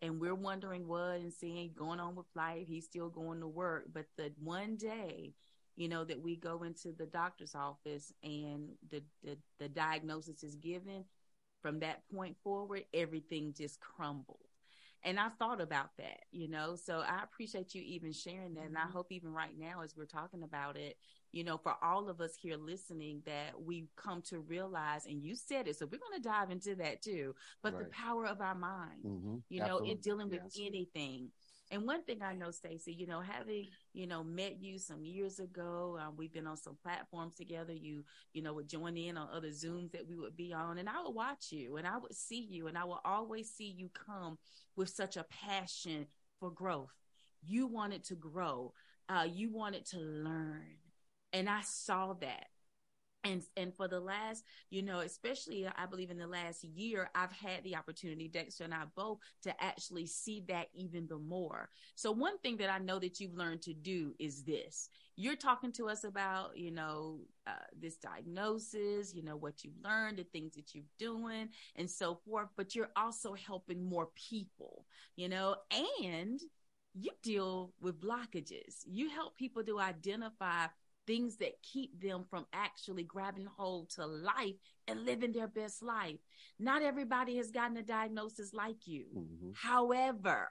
and 0.03 0.21
we're 0.21 0.35
wondering 0.35 0.87
what 0.87 1.21
and 1.21 1.33
seeing 1.33 1.73
going 1.77 2.01
on 2.01 2.15
with 2.15 2.27
life. 2.35 2.67
He's 2.67 2.85
still 2.85 3.09
going 3.09 3.41
to 3.41 3.49
work. 3.49 3.87
But 3.93 4.07
the 4.17 4.33
one 4.43 4.77
day, 4.77 5.35
you 5.77 5.89
know, 5.89 6.05
that 6.05 6.23
we 6.23 6.37
go 6.37 6.63
into 6.63 6.93
the 6.93 7.07
doctor's 7.07 7.55
office 7.55 8.13
and 8.23 8.71
the, 8.91 9.03
the, 9.23 9.37
the 9.59 9.69
diagnosis 9.69 10.43
is 10.43 10.57
given, 10.57 11.05
from 11.63 11.81
that 11.81 12.03
point 12.15 12.37
forward, 12.43 12.85
everything 12.95 13.55
just 13.57 13.81
crumbled. 13.81 14.50
And 15.03 15.19
I 15.19 15.29
thought 15.39 15.61
about 15.61 15.97
that, 15.97 16.21
you 16.31 16.49
know, 16.49 16.77
so 16.77 16.99
I 16.99 17.23
appreciate 17.23 17.75
you 17.75 17.83
even 17.83 18.13
sharing 18.13 18.55
that. 18.55 18.67
And 18.67 18.77
I 18.77 18.83
mm-hmm. 18.83 18.93
hope 18.93 19.07
even 19.11 19.33
right 19.33 19.59
now, 19.59 19.81
as 19.83 19.97
we're 19.97 20.05
talking 20.05 20.43
about 20.43 20.77
it, 20.77 20.97
you 21.33 21.43
know, 21.43 21.57
for 21.57 21.75
all 21.83 22.09
of 22.11 22.21
us 22.21 22.33
here 22.35 22.57
listening, 22.57 23.23
that 23.25 23.59
we 23.59 23.87
come 23.97 24.21
to 24.23 24.41
realize, 24.41 25.07
and 25.07 25.23
you 25.23 25.35
said 25.35 25.69
it, 25.69 25.77
so 25.79 25.87
we're 25.87 25.99
going 25.99 26.21
to 26.21 26.29
dive 26.29 26.51
into 26.51 26.75
that 26.75 27.01
too, 27.03 27.35
but 27.63 27.73
right. 27.73 27.85
the 27.85 27.91
power 27.91 28.27
of 28.27 28.41
our 28.41 28.55
mind, 28.55 29.05
mm-hmm. 29.07 29.37
you 29.49 29.63
Absolutely. 29.63 29.89
know, 29.89 29.93
in 29.93 30.01
dealing 30.01 30.29
with 30.29 30.43
yes. 30.45 30.67
anything. 30.67 31.29
And 31.71 31.87
one 31.87 32.03
thing 32.03 32.21
I 32.23 32.35
know, 32.35 32.51
Stacy, 32.51 32.93
you 32.93 33.07
know, 33.07 33.21
having 33.21 33.67
you 33.93 34.07
know 34.07 34.25
met 34.25 34.61
you 34.61 34.79
some 34.79 35.05
years 35.05 35.39
ago, 35.39 35.99
um, 36.01 36.15
we've 36.17 36.33
been 36.33 36.47
on 36.47 36.57
some 36.57 36.77
platforms 36.83 37.37
together. 37.37 37.73
You 37.73 38.05
you 38.33 38.43
know 38.43 38.55
would 38.55 38.69
join 38.69 38.97
in 38.97 39.17
on 39.17 39.29
other 39.33 39.49
Zooms 39.49 39.93
that 39.93 40.09
we 40.09 40.17
would 40.17 40.37
be 40.37 40.53
on, 40.53 40.79
and 40.79 40.89
I 40.89 41.03
would 41.05 41.15
watch 41.15 41.47
you, 41.53 41.77
and 41.77 41.87
I 41.87 41.99
would 41.99 42.15
see 42.15 42.41
you, 42.41 42.67
and 42.67 42.77
I 42.77 42.85
would 42.85 43.01
always 43.05 43.51
see 43.51 43.75
you 43.77 43.91
come 44.07 44.39
with 44.77 44.89
such 44.89 45.17
a 45.17 45.27
passion 45.31 46.07
for 46.39 46.51
growth. 46.51 46.95
You 47.43 47.67
wanted 47.67 48.05
to 48.05 48.15
grow. 48.17 48.75
Uh, 49.09 49.27
you 49.29 49.51
wanted 49.53 49.85
to 49.87 49.99
learn 49.99 50.77
and 51.33 51.49
I 51.49 51.61
saw 51.63 52.15
that. 52.15 52.47
And 53.23 53.43
and 53.57 53.75
for 53.75 53.87
the 53.87 54.01
last, 54.01 54.45
you 54.71 54.83
know, 54.83 55.01
especially 55.01 55.67
I 55.67 55.85
believe 55.85 56.11
in 56.11 56.17
the 56.17 56.27
last 56.27 56.65
year, 56.65 57.11
I've 57.15 57.33
had 57.33 57.63
the 57.65 57.77
opportunity, 57.77 58.29
Dexter 58.29 58.65
and 58.65 58.73
I 58.73 58.85
both, 58.97 59.19
to 59.43 59.63
actually 59.63 60.07
see 60.07 60.43
that 60.49 60.69
even 60.75 61.07
the 61.07 61.19
more. 61.19 61.69
So 61.97 62.13
one 62.13 62.39
thing 62.39 62.57
that 62.59 62.71
I 62.71 62.79
know 62.79 62.99
that 62.99 63.21
you've 63.21 63.37
learned 63.37 63.61
to 63.63 63.75
do 63.75 64.15
is 64.19 64.43
this: 64.45 64.89
you're 65.17 65.37
talking 65.37 65.73
to 65.73 65.89
us 65.91 66.05
about, 66.05 66.57
you 66.57 66.71
know, 66.71 67.21
uh, 67.47 67.67
this 67.79 67.97
diagnosis, 67.97 69.15
you 69.15 69.23
know, 69.23 69.37
what 69.37 69.65
you've 69.65 69.85
learned, 69.85 70.17
the 70.17 70.25
things 70.25 70.55
that 70.55 70.75
you're 70.75 70.85
doing, 70.99 71.51
and 71.77 71.91
so 71.91 72.21
forth. 72.27 72.49
But 72.57 72.75
you're 72.75 72.93
also 72.97 73.35
helping 73.35 73.85
more 73.85 74.09
people, 74.15 74.87
you 75.17 75.29
know, 75.29 75.57
and 76.03 76.41
you 76.95 77.11
deal 77.23 77.73
with 77.81 78.01
blockages. 78.01 78.83
You 78.87 79.11
help 79.11 79.37
people 79.37 79.63
to 79.65 79.79
identify 79.79 80.67
things 81.11 81.39
that 81.39 81.61
keep 81.65 82.01
them 82.01 82.25
from 82.31 82.47
actually 82.53 83.03
grabbing 83.03 83.49
hold 83.57 83.91
to 83.91 84.07
life 84.07 84.55
and 84.87 85.05
living 85.05 85.33
their 85.33 85.49
best 85.49 85.83
life. 85.83 86.19
Not 86.61 86.83
everybody 86.83 87.37
has 87.39 87.51
gotten 87.51 87.77
a 87.77 87.83
diagnosis 87.83 88.55
like 88.55 88.87
you. 88.87 89.07
Mm-hmm. 89.17 89.51
However, 89.55 90.49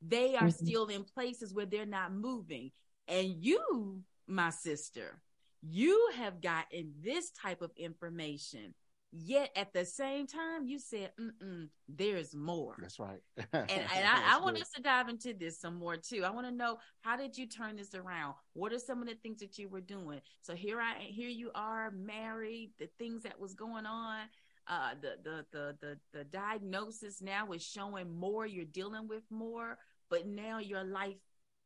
they 0.00 0.36
are 0.36 0.44
mm-hmm. 0.44 0.66
still 0.66 0.86
in 0.86 1.02
places 1.02 1.52
where 1.52 1.66
they're 1.66 1.84
not 1.84 2.12
moving. 2.12 2.70
And 3.08 3.26
you, 3.44 4.02
my 4.28 4.50
sister, 4.50 5.20
you 5.62 6.10
have 6.14 6.40
gotten 6.40 6.92
this 7.02 7.32
type 7.32 7.60
of 7.60 7.72
information 7.76 8.74
Yet 9.10 9.50
at 9.56 9.72
the 9.72 9.86
same 9.86 10.26
time, 10.26 10.66
you 10.66 10.78
said, 10.78 11.12
Mm-mm, 11.18 11.68
there's 11.88 12.34
more. 12.34 12.76
That's 12.78 12.98
right. 12.98 13.20
and, 13.36 13.46
and 13.70 14.06
I, 14.06 14.36
I 14.36 14.40
want 14.40 14.60
us 14.60 14.68
to 14.76 14.82
dive 14.82 15.08
into 15.08 15.32
this 15.32 15.58
some 15.58 15.78
more 15.78 15.96
too. 15.96 16.24
I 16.24 16.30
want 16.30 16.46
to 16.46 16.52
know 16.52 16.76
how 17.00 17.16
did 17.16 17.38
you 17.38 17.46
turn 17.46 17.76
this 17.76 17.94
around? 17.94 18.34
What 18.52 18.72
are 18.72 18.78
some 18.78 19.00
of 19.00 19.08
the 19.08 19.14
things 19.14 19.40
that 19.40 19.56
you 19.56 19.70
were 19.70 19.80
doing? 19.80 20.20
So 20.42 20.54
here 20.54 20.78
I 20.78 21.00
here 21.00 21.30
you 21.30 21.50
are 21.54 21.90
married, 21.92 22.72
the 22.78 22.88
things 22.98 23.22
that 23.22 23.40
was 23.40 23.54
going 23.54 23.86
on. 23.86 24.24
Uh, 24.66 24.90
the, 25.00 25.16
the 25.24 25.46
the 25.52 25.76
the 25.80 25.98
the 26.12 26.24
diagnosis 26.24 27.22
now 27.22 27.50
is 27.52 27.64
showing 27.64 28.14
more. 28.14 28.46
You're 28.46 28.66
dealing 28.66 29.08
with 29.08 29.22
more, 29.30 29.78
but 30.10 30.26
now 30.26 30.58
your 30.58 30.84
life 30.84 31.16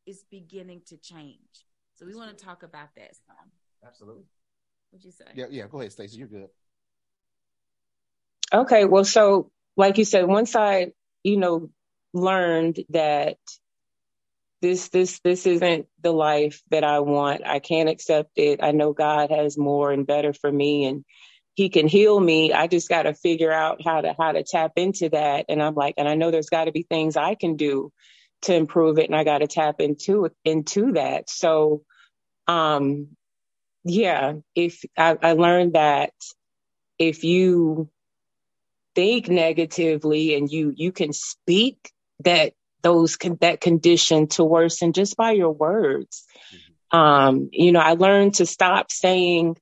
is 0.05 0.23
beginning 0.31 0.83
to 0.87 0.97
change. 0.97 1.65
So 1.95 2.05
we 2.05 2.15
want 2.15 2.37
to 2.37 2.45
talk 2.45 2.63
about 2.63 2.95
that 2.95 3.15
some. 3.27 3.51
Absolutely. 3.85 4.23
What'd 4.91 5.03
you 5.03 5.11
say? 5.11 5.25
Yeah, 5.35 5.47
yeah. 5.49 5.67
Go 5.69 5.81
ahead, 5.81 5.91
Stacey. 5.91 6.17
You're 6.17 6.27
good. 6.29 6.47
Okay, 8.53 8.85
well, 8.85 9.05
so 9.05 9.51
like 9.77 9.97
you 9.99 10.05
said, 10.05 10.27
once 10.27 10.55
I, 10.55 10.93
you 11.23 11.37
know, 11.37 11.71
learned 12.13 12.79
that 12.91 13.37
this 14.61 14.89
this 14.89 15.19
this 15.23 15.45
isn't 15.45 15.87
the 16.01 16.11
life 16.11 16.61
that 16.71 16.83
I 16.83 16.99
want. 16.99 17.45
I 17.45 17.59
can't 17.59 17.89
accept 17.89 18.31
it. 18.37 18.59
I 18.63 18.71
know 18.71 18.93
God 18.93 19.29
has 19.31 19.57
more 19.57 19.91
and 19.91 20.07
better 20.07 20.33
for 20.33 20.51
me 20.51 20.85
and 20.85 21.05
he 21.55 21.69
can 21.69 21.87
heal 21.87 22.19
me. 22.19 22.53
I 22.53 22.67
just 22.67 22.89
got 22.89 23.03
to 23.03 23.13
figure 23.13 23.51
out 23.51 23.81
how 23.83 24.01
to 24.01 24.15
how 24.17 24.31
to 24.31 24.43
tap 24.43 24.73
into 24.77 25.09
that 25.09 25.45
and 25.49 25.61
I'm 25.61 25.75
like 25.75 25.95
and 25.97 26.07
I 26.07 26.15
know 26.15 26.31
there's 26.31 26.49
got 26.49 26.65
to 26.65 26.71
be 26.71 26.83
things 26.89 27.17
I 27.17 27.35
can 27.35 27.55
do 27.55 27.91
to 28.43 28.55
improve 28.55 28.99
it 28.99 29.07
and 29.07 29.15
I 29.15 29.23
got 29.23 29.39
to 29.39 29.47
tap 29.47 29.79
into 29.79 30.29
into 30.45 30.93
that. 30.93 31.29
So 31.29 31.83
um 32.47 33.09
yeah, 33.85 34.35
if 34.55 34.83
I, 34.97 35.17
I 35.21 35.33
learned 35.33 35.73
that 35.73 36.13
if 36.99 37.23
you 37.23 37.89
think 38.95 39.27
negatively 39.27 40.35
and 40.35 40.51
you 40.51 40.73
you 40.75 40.91
can 40.91 41.13
speak 41.13 41.91
that 42.23 42.53
those 42.83 43.17
that 43.39 43.61
condition 43.61 44.27
to 44.27 44.43
worsen 44.43 44.93
just 44.93 45.17
by 45.17 45.31
your 45.31 45.51
words. 45.51 46.25
Mm-hmm. 46.53 46.97
Um, 46.97 47.49
you 47.51 47.71
know, 47.71 47.79
I 47.79 47.93
learned 47.93 48.35
to 48.35 48.45
stop 48.45 48.91
saying 48.91 49.57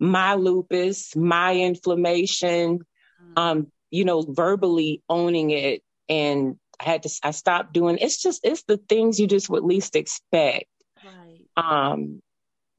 my 0.00 0.34
lupus, 0.34 1.14
my 1.14 1.54
inflammation, 1.54 2.78
mm-hmm. 2.78 3.32
um, 3.36 3.66
you 3.90 4.04
know, 4.04 4.24
verbally 4.26 5.02
owning 5.08 5.50
it. 5.50 5.82
And 6.08 6.58
I 6.80 6.84
had 6.84 7.02
to, 7.04 7.10
I 7.22 7.30
stopped 7.30 7.72
doing, 7.72 7.98
it's 7.98 8.20
just, 8.20 8.40
it's 8.42 8.64
the 8.64 8.78
things 8.78 9.20
you 9.20 9.28
just 9.28 9.48
would 9.48 9.62
least 9.62 9.94
expect. 9.94 10.64
Right. 11.04 11.44
Um, 11.56 12.20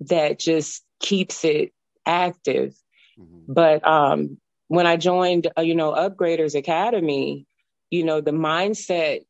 that 0.02 0.40
just 0.40 0.84
keeps 1.00 1.46
it 1.46 1.72
active. 2.06 2.76
Mm-hmm. 3.18 3.54
But, 3.54 3.88
um, 3.88 4.41
when 4.72 4.88
I 4.88 4.96
joined, 4.96 5.48
uh, 5.58 5.64
you 5.64 5.76
know, 5.76 5.92
Upgraders 5.92 6.56
Academy, 6.56 7.46
you 7.90 8.06
know, 8.06 8.22
the 8.22 8.32
mindset 8.32 9.26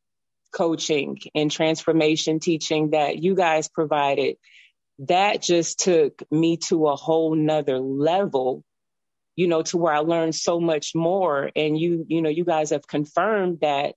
coaching 0.54 1.18
and 1.34 1.50
transformation 1.50 2.38
teaching 2.38 2.90
that 2.90 3.20
you 3.20 3.34
guys 3.34 3.68
provided, 3.68 4.36
that 5.00 5.42
just 5.42 5.80
took 5.80 6.22
me 6.30 6.58
to 6.68 6.86
a 6.86 6.94
whole 6.94 7.34
nother 7.34 7.80
level, 7.80 8.62
you 9.34 9.48
know, 9.48 9.62
to 9.62 9.78
where 9.78 9.92
I 9.92 9.98
learned 9.98 10.36
so 10.36 10.60
much 10.60 10.94
more. 10.94 11.50
And 11.56 11.76
you, 11.76 12.06
you 12.06 12.22
know, 12.22 12.30
you 12.30 12.44
guys 12.44 12.70
have 12.70 12.86
confirmed 12.86 13.62
that 13.62 13.96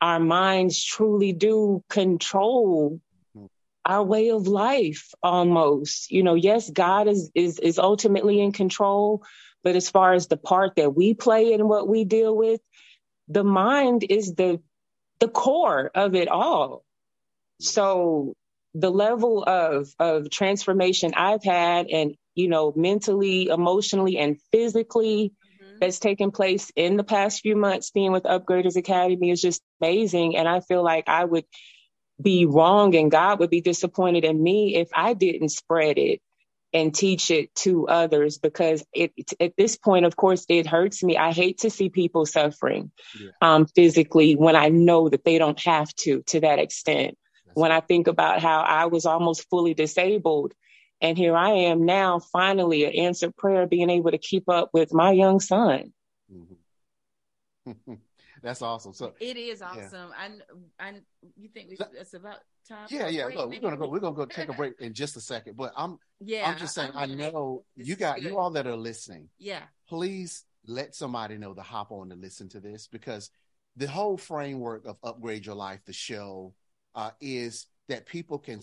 our 0.00 0.20
minds 0.20 0.84
truly 0.84 1.32
do 1.32 1.82
control 1.90 3.00
our 3.84 4.04
way 4.04 4.30
of 4.30 4.46
life 4.46 5.12
almost. 5.20 6.12
You 6.12 6.22
know, 6.22 6.34
yes, 6.34 6.70
God 6.70 7.08
is 7.08 7.30
is 7.34 7.58
is 7.58 7.80
ultimately 7.80 8.40
in 8.40 8.52
control, 8.52 9.24
but 9.66 9.74
as 9.74 9.90
far 9.90 10.12
as 10.12 10.28
the 10.28 10.36
part 10.36 10.76
that 10.76 10.94
we 10.94 11.12
play 11.12 11.52
in 11.52 11.66
what 11.66 11.88
we 11.88 12.04
deal 12.04 12.36
with, 12.36 12.60
the 13.26 13.42
mind 13.42 14.06
is 14.08 14.32
the 14.32 14.60
the 15.18 15.26
core 15.26 15.90
of 15.92 16.14
it 16.14 16.28
all. 16.28 16.84
So 17.60 18.36
the 18.74 18.92
level 18.92 19.42
of 19.42 19.92
of 19.98 20.30
transformation 20.30 21.14
I've 21.16 21.42
had 21.42 21.88
and 21.88 22.14
you 22.36 22.46
know 22.46 22.74
mentally, 22.76 23.48
emotionally 23.48 24.18
and 24.18 24.40
physically 24.52 25.32
mm-hmm. 25.60 25.78
that's 25.80 25.98
taken 25.98 26.30
place 26.30 26.70
in 26.76 26.96
the 26.96 27.02
past 27.02 27.40
few 27.40 27.56
months 27.56 27.90
being 27.90 28.12
with 28.12 28.22
Upgraders 28.22 28.76
Academy 28.76 29.32
is 29.32 29.42
just 29.42 29.62
amazing 29.80 30.36
and 30.36 30.46
I 30.46 30.60
feel 30.60 30.84
like 30.84 31.08
I 31.08 31.24
would 31.24 31.44
be 32.22 32.46
wrong 32.46 32.94
and 32.94 33.10
God 33.10 33.40
would 33.40 33.50
be 33.50 33.62
disappointed 33.62 34.24
in 34.24 34.40
me 34.40 34.76
if 34.76 34.90
I 34.94 35.14
didn't 35.14 35.48
spread 35.48 35.98
it 35.98 36.20
and 36.72 36.94
teach 36.94 37.30
it 37.30 37.54
to 37.54 37.88
others 37.88 38.38
because 38.38 38.84
it, 38.92 39.12
at 39.40 39.56
this 39.56 39.76
point, 39.76 40.04
of 40.04 40.16
course, 40.16 40.44
it 40.48 40.66
hurts 40.66 41.02
me. 41.02 41.16
I 41.16 41.32
hate 41.32 41.58
to 41.58 41.70
see 41.70 41.88
people 41.88 42.26
suffering 42.26 42.90
yeah. 43.18 43.30
um, 43.40 43.66
physically 43.66 44.34
when 44.34 44.56
I 44.56 44.68
know 44.68 45.08
that 45.08 45.24
they 45.24 45.38
don't 45.38 45.60
have 45.60 45.94
to, 45.96 46.22
to 46.26 46.40
that 46.40 46.58
extent. 46.58 47.16
That's 47.46 47.56
when 47.56 47.72
I 47.72 47.80
think 47.80 48.08
about 48.08 48.42
how 48.42 48.60
I 48.60 48.86
was 48.86 49.06
almost 49.06 49.48
fully 49.48 49.74
disabled 49.74 50.52
and 51.00 51.18
here 51.18 51.36
I 51.36 51.50
am 51.50 51.84
now, 51.84 52.18
finally, 52.18 52.84
an 52.84 52.92
answered 52.92 53.36
prayer, 53.36 53.66
being 53.66 53.90
able 53.90 54.10
to 54.10 54.18
keep 54.18 54.48
up 54.48 54.70
with 54.72 54.94
my 54.94 55.12
young 55.12 55.40
son. 55.40 55.92
Mm-hmm. 56.32 57.94
That's 58.46 58.62
awesome. 58.62 58.92
So 58.92 59.12
it 59.20 59.36
is 59.36 59.60
awesome. 59.60 60.10
Yeah. 60.10 60.38
I, 60.78 60.88
I, 60.88 60.94
you 61.36 61.48
think 61.48 61.70
we, 61.70 61.78
it's 61.98 62.14
about 62.14 62.38
time. 62.68 62.86
Yeah, 62.88 63.08
yeah. 63.08 63.26
Look, 63.26 63.50
we're 63.50 63.60
gonna 63.60 63.76
go. 63.76 63.88
We're 63.88 63.98
gonna 63.98 64.14
go 64.14 64.24
take 64.24 64.48
a 64.48 64.52
break 64.56 64.74
in 64.80 64.94
just 64.94 65.16
a 65.16 65.20
second. 65.20 65.56
But 65.56 65.72
I'm, 65.76 65.98
yeah. 66.20 66.48
I'm 66.48 66.56
just 66.56 66.74
saying. 66.74 66.92
I'm 66.94 67.10
i 67.10 67.14
know 67.14 67.64
you 67.74 67.96
got 67.96 68.22
you 68.22 68.38
all 68.38 68.50
that 68.50 68.66
are 68.68 68.76
listening. 68.76 69.28
Yeah. 69.38 69.62
Please 69.88 70.44
let 70.66 70.94
somebody 70.94 71.38
know 71.38 71.54
to 71.54 71.62
hop 71.62 71.90
on 71.90 72.10
to 72.10 72.14
listen 72.14 72.48
to 72.50 72.60
this 72.60 72.86
because 72.86 73.30
the 73.76 73.88
whole 73.88 74.16
framework 74.16 74.86
of 74.86 74.96
upgrade 75.02 75.44
your 75.44 75.54
life, 75.56 75.80
the 75.84 75.92
show, 75.92 76.54
uh, 76.94 77.10
is 77.20 77.66
that 77.88 78.06
people 78.06 78.38
can 78.38 78.60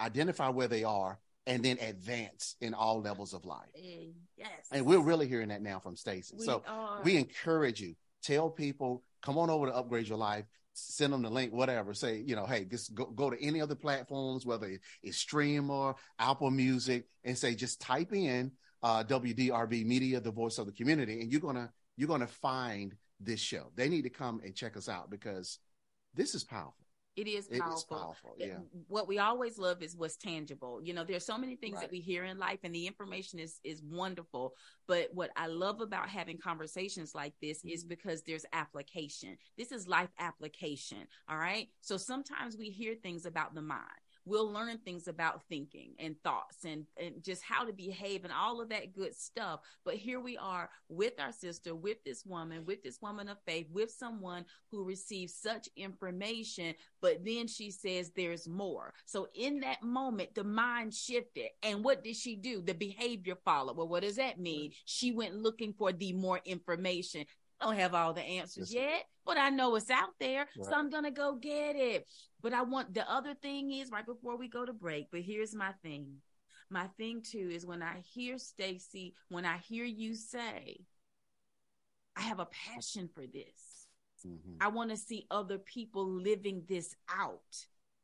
identify 0.00 0.50
where 0.50 0.68
they 0.68 0.84
are 0.84 1.18
and 1.46 1.62
then 1.62 1.78
advance 1.80 2.56
in 2.60 2.74
all 2.74 3.00
levels 3.00 3.34
of 3.34 3.44
life. 3.44 3.68
Yes. 4.36 4.48
And 4.72 4.86
we're 4.86 5.00
really 5.00 5.28
hearing 5.28 5.48
that 5.48 5.62
now 5.62 5.78
from 5.78 5.96
Stacy. 5.96 6.36
So 6.38 6.62
are. 6.66 7.02
we 7.02 7.16
encourage 7.16 7.80
you, 7.80 7.94
tell 8.22 8.48
people, 8.48 9.02
come 9.24 9.38
on 9.38 9.50
over 9.50 9.66
to 9.66 9.74
upgrade 9.74 10.06
your 10.06 10.18
life 10.18 10.44
send 10.74 11.12
them 11.12 11.22
the 11.22 11.30
link, 11.30 11.52
whatever. 11.52 11.94
Say, 11.94 12.22
you 12.26 12.36
know, 12.36 12.46
hey, 12.46 12.64
just 12.64 12.94
go, 12.94 13.06
go 13.06 13.30
to 13.30 13.42
any 13.42 13.60
other 13.60 13.74
platforms, 13.74 14.44
whether 14.44 14.78
it's 15.02 15.16
Streamer, 15.16 15.94
Apple 16.18 16.50
Music, 16.50 17.06
and 17.22 17.38
say, 17.38 17.54
just 17.54 17.80
type 17.80 18.12
in 18.12 18.50
uh, 18.82 19.04
WDRB 19.04 19.86
Media, 19.86 20.20
the 20.20 20.30
voice 20.30 20.58
of 20.58 20.66
the 20.66 20.72
community, 20.72 21.20
and 21.20 21.32
you're 21.32 21.40
gonna 21.40 21.70
you're 21.96 22.08
gonna 22.08 22.26
find 22.26 22.94
this 23.20 23.40
show. 23.40 23.70
They 23.76 23.88
need 23.88 24.02
to 24.02 24.10
come 24.10 24.40
and 24.44 24.54
check 24.54 24.76
us 24.76 24.88
out 24.88 25.10
because 25.10 25.58
this 26.14 26.34
is 26.34 26.44
powerful. 26.44 26.83
It 27.16 27.28
is 27.28 27.46
powerful. 27.46 27.66
It 27.66 27.74
is 27.74 27.84
powerful. 27.84 28.36
Yeah. 28.38 28.58
What 28.88 29.06
we 29.06 29.18
always 29.18 29.58
love 29.58 29.82
is 29.82 29.96
what's 29.96 30.16
tangible. 30.16 30.80
You 30.82 30.94
know, 30.94 31.04
there's 31.04 31.24
so 31.24 31.38
many 31.38 31.56
things 31.56 31.76
right. 31.76 31.82
that 31.82 31.90
we 31.90 32.00
hear 32.00 32.24
in 32.24 32.38
life 32.38 32.60
and 32.64 32.74
the 32.74 32.86
information 32.86 33.38
is 33.38 33.60
is 33.64 33.82
wonderful. 33.82 34.54
But 34.88 35.08
what 35.12 35.30
I 35.36 35.46
love 35.46 35.80
about 35.80 36.08
having 36.08 36.38
conversations 36.38 37.14
like 37.14 37.34
this 37.40 37.58
mm-hmm. 37.58 37.68
is 37.68 37.84
because 37.84 38.22
there's 38.22 38.44
application. 38.52 39.36
This 39.56 39.72
is 39.72 39.86
life 39.86 40.10
application. 40.18 41.06
All 41.28 41.38
right. 41.38 41.68
So 41.80 41.96
sometimes 41.96 42.56
we 42.56 42.70
hear 42.70 42.94
things 42.94 43.26
about 43.26 43.54
the 43.54 43.62
mind 43.62 43.80
we'll 44.24 44.50
learn 44.50 44.78
things 44.78 45.08
about 45.08 45.42
thinking 45.48 45.92
and 45.98 46.16
thoughts 46.22 46.64
and, 46.64 46.86
and 46.96 47.22
just 47.22 47.42
how 47.42 47.64
to 47.64 47.72
behave 47.72 48.24
and 48.24 48.32
all 48.32 48.60
of 48.60 48.68
that 48.70 48.92
good 48.92 49.14
stuff. 49.14 49.60
But 49.84 49.94
here 49.94 50.20
we 50.20 50.36
are 50.36 50.70
with 50.88 51.14
our 51.20 51.32
sister, 51.32 51.74
with 51.74 52.02
this 52.04 52.24
woman, 52.24 52.64
with 52.64 52.82
this 52.82 53.00
woman 53.00 53.28
of 53.28 53.38
faith, 53.46 53.66
with 53.70 53.90
someone 53.90 54.44
who 54.70 54.84
receives 54.84 55.34
such 55.34 55.68
information, 55.76 56.74
but 57.00 57.24
then 57.24 57.46
she 57.46 57.70
says 57.70 58.10
there's 58.10 58.48
more. 58.48 58.92
So 59.06 59.28
in 59.34 59.60
that 59.60 59.82
moment, 59.82 60.34
the 60.34 60.44
mind 60.44 60.94
shifted. 60.94 61.48
And 61.62 61.84
what 61.84 62.02
did 62.02 62.16
she 62.16 62.36
do? 62.36 62.62
The 62.62 62.74
behavior 62.74 63.36
followed. 63.44 63.76
Well, 63.76 63.88
what 63.88 64.02
does 64.02 64.16
that 64.16 64.40
mean? 64.40 64.72
She 64.84 65.12
went 65.12 65.34
looking 65.34 65.72
for 65.72 65.92
the 65.92 66.12
more 66.12 66.40
information 66.44 67.26
I 67.60 67.66
don't 67.66 67.76
have 67.76 67.94
all 67.94 68.12
the 68.12 68.22
answers 68.22 68.72
yet, 68.72 69.04
but 69.24 69.38
I 69.38 69.50
know 69.50 69.74
it's 69.76 69.90
out 69.90 70.14
there. 70.18 70.40
Right. 70.56 70.66
So 70.68 70.72
I'm 70.72 70.90
going 70.90 71.04
to 71.04 71.10
go 71.10 71.36
get 71.36 71.76
it. 71.76 72.06
But 72.44 72.52
I 72.52 72.60
want 72.60 72.92
the 72.92 73.10
other 73.10 73.32
thing 73.32 73.72
is 73.72 73.90
right 73.90 74.04
before 74.04 74.36
we 74.36 74.48
go 74.48 74.66
to 74.66 74.72
break, 74.74 75.06
but 75.10 75.22
here's 75.22 75.54
my 75.54 75.72
thing. 75.82 76.16
My 76.68 76.88
thing 76.98 77.22
too 77.22 77.48
is 77.50 77.64
when 77.64 77.82
I 77.82 78.02
hear 78.12 78.36
Stacy, 78.36 79.14
when 79.30 79.46
I 79.46 79.56
hear 79.56 79.86
you 79.86 80.14
say, 80.14 80.80
I 82.14 82.20
have 82.20 82.40
a 82.40 82.48
passion 82.74 83.08
for 83.14 83.22
this. 83.22 83.86
Mm-hmm. 84.26 84.56
I 84.60 84.68
want 84.68 84.90
to 84.90 84.96
see 84.98 85.26
other 85.30 85.56
people 85.56 86.06
living 86.06 86.64
this 86.68 86.94
out. 87.08 87.40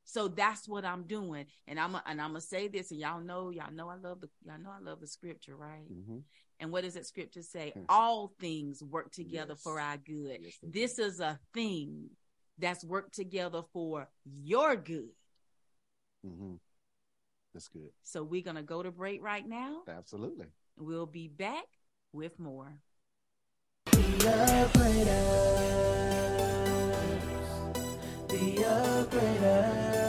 So 0.05 0.27
that's 0.27 0.67
what 0.67 0.87
I'm 0.87 1.03
doing, 1.03 1.45
and 1.69 1.79
I'm 1.79 1.95
a, 1.95 2.03
and 2.07 2.19
I'm 2.19 2.31
gonna 2.31 2.41
say 2.41 2.67
this, 2.67 2.91
and 2.91 2.99
y'all 2.99 3.21
know, 3.21 3.51
y'all 3.51 3.71
know 3.71 3.91
I 3.91 3.97
love 3.97 4.23
the 4.23 4.31
y'all 4.47 4.59
know 4.59 4.71
I 4.71 4.83
love 4.83 5.01
the 5.01 5.07
scripture, 5.07 5.55
right? 5.55 5.93
Mm-hmm. 5.93 6.19
And 6.61 6.73
what 6.73 6.85
does 6.85 6.95
that 6.95 7.07
scripture 7.07 7.43
say? 7.43 7.75
Mm-hmm. 7.77 7.85
All 7.91 8.33
things 8.41 8.83
work 8.83 9.13
together 9.13 9.53
yes. 9.53 9.63
for 9.63 9.79
our 9.79 9.99
good. 9.99 10.39
Yes, 10.41 10.59
this 10.63 10.99
is 10.99 11.21
a 11.21 11.39
thing 11.53 12.09
that's 12.61 12.85
worked 12.85 13.15
together 13.15 13.63
for 13.73 14.09
your 14.25 14.77
good. 14.77 15.11
Mm-hmm. 16.27 16.55
That's 17.55 17.69
good. 17.69 17.91
So 18.05 18.23
we're 18.23 18.43
going 18.43 18.57
to 18.57 18.63
go 18.63 18.83
to 18.83 18.91
break 18.91 19.23
right 19.23 19.47
now. 19.47 19.79
Absolutely. 19.89 20.47
We'll 20.79 21.07
be 21.07 21.29
back 21.29 21.67
with 22.13 22.39
more. 22.39 22.73
The 23.87 23.99
upgraders. 24.29 25.61
The 28.29 28.63
upgraders. 28.63 30.00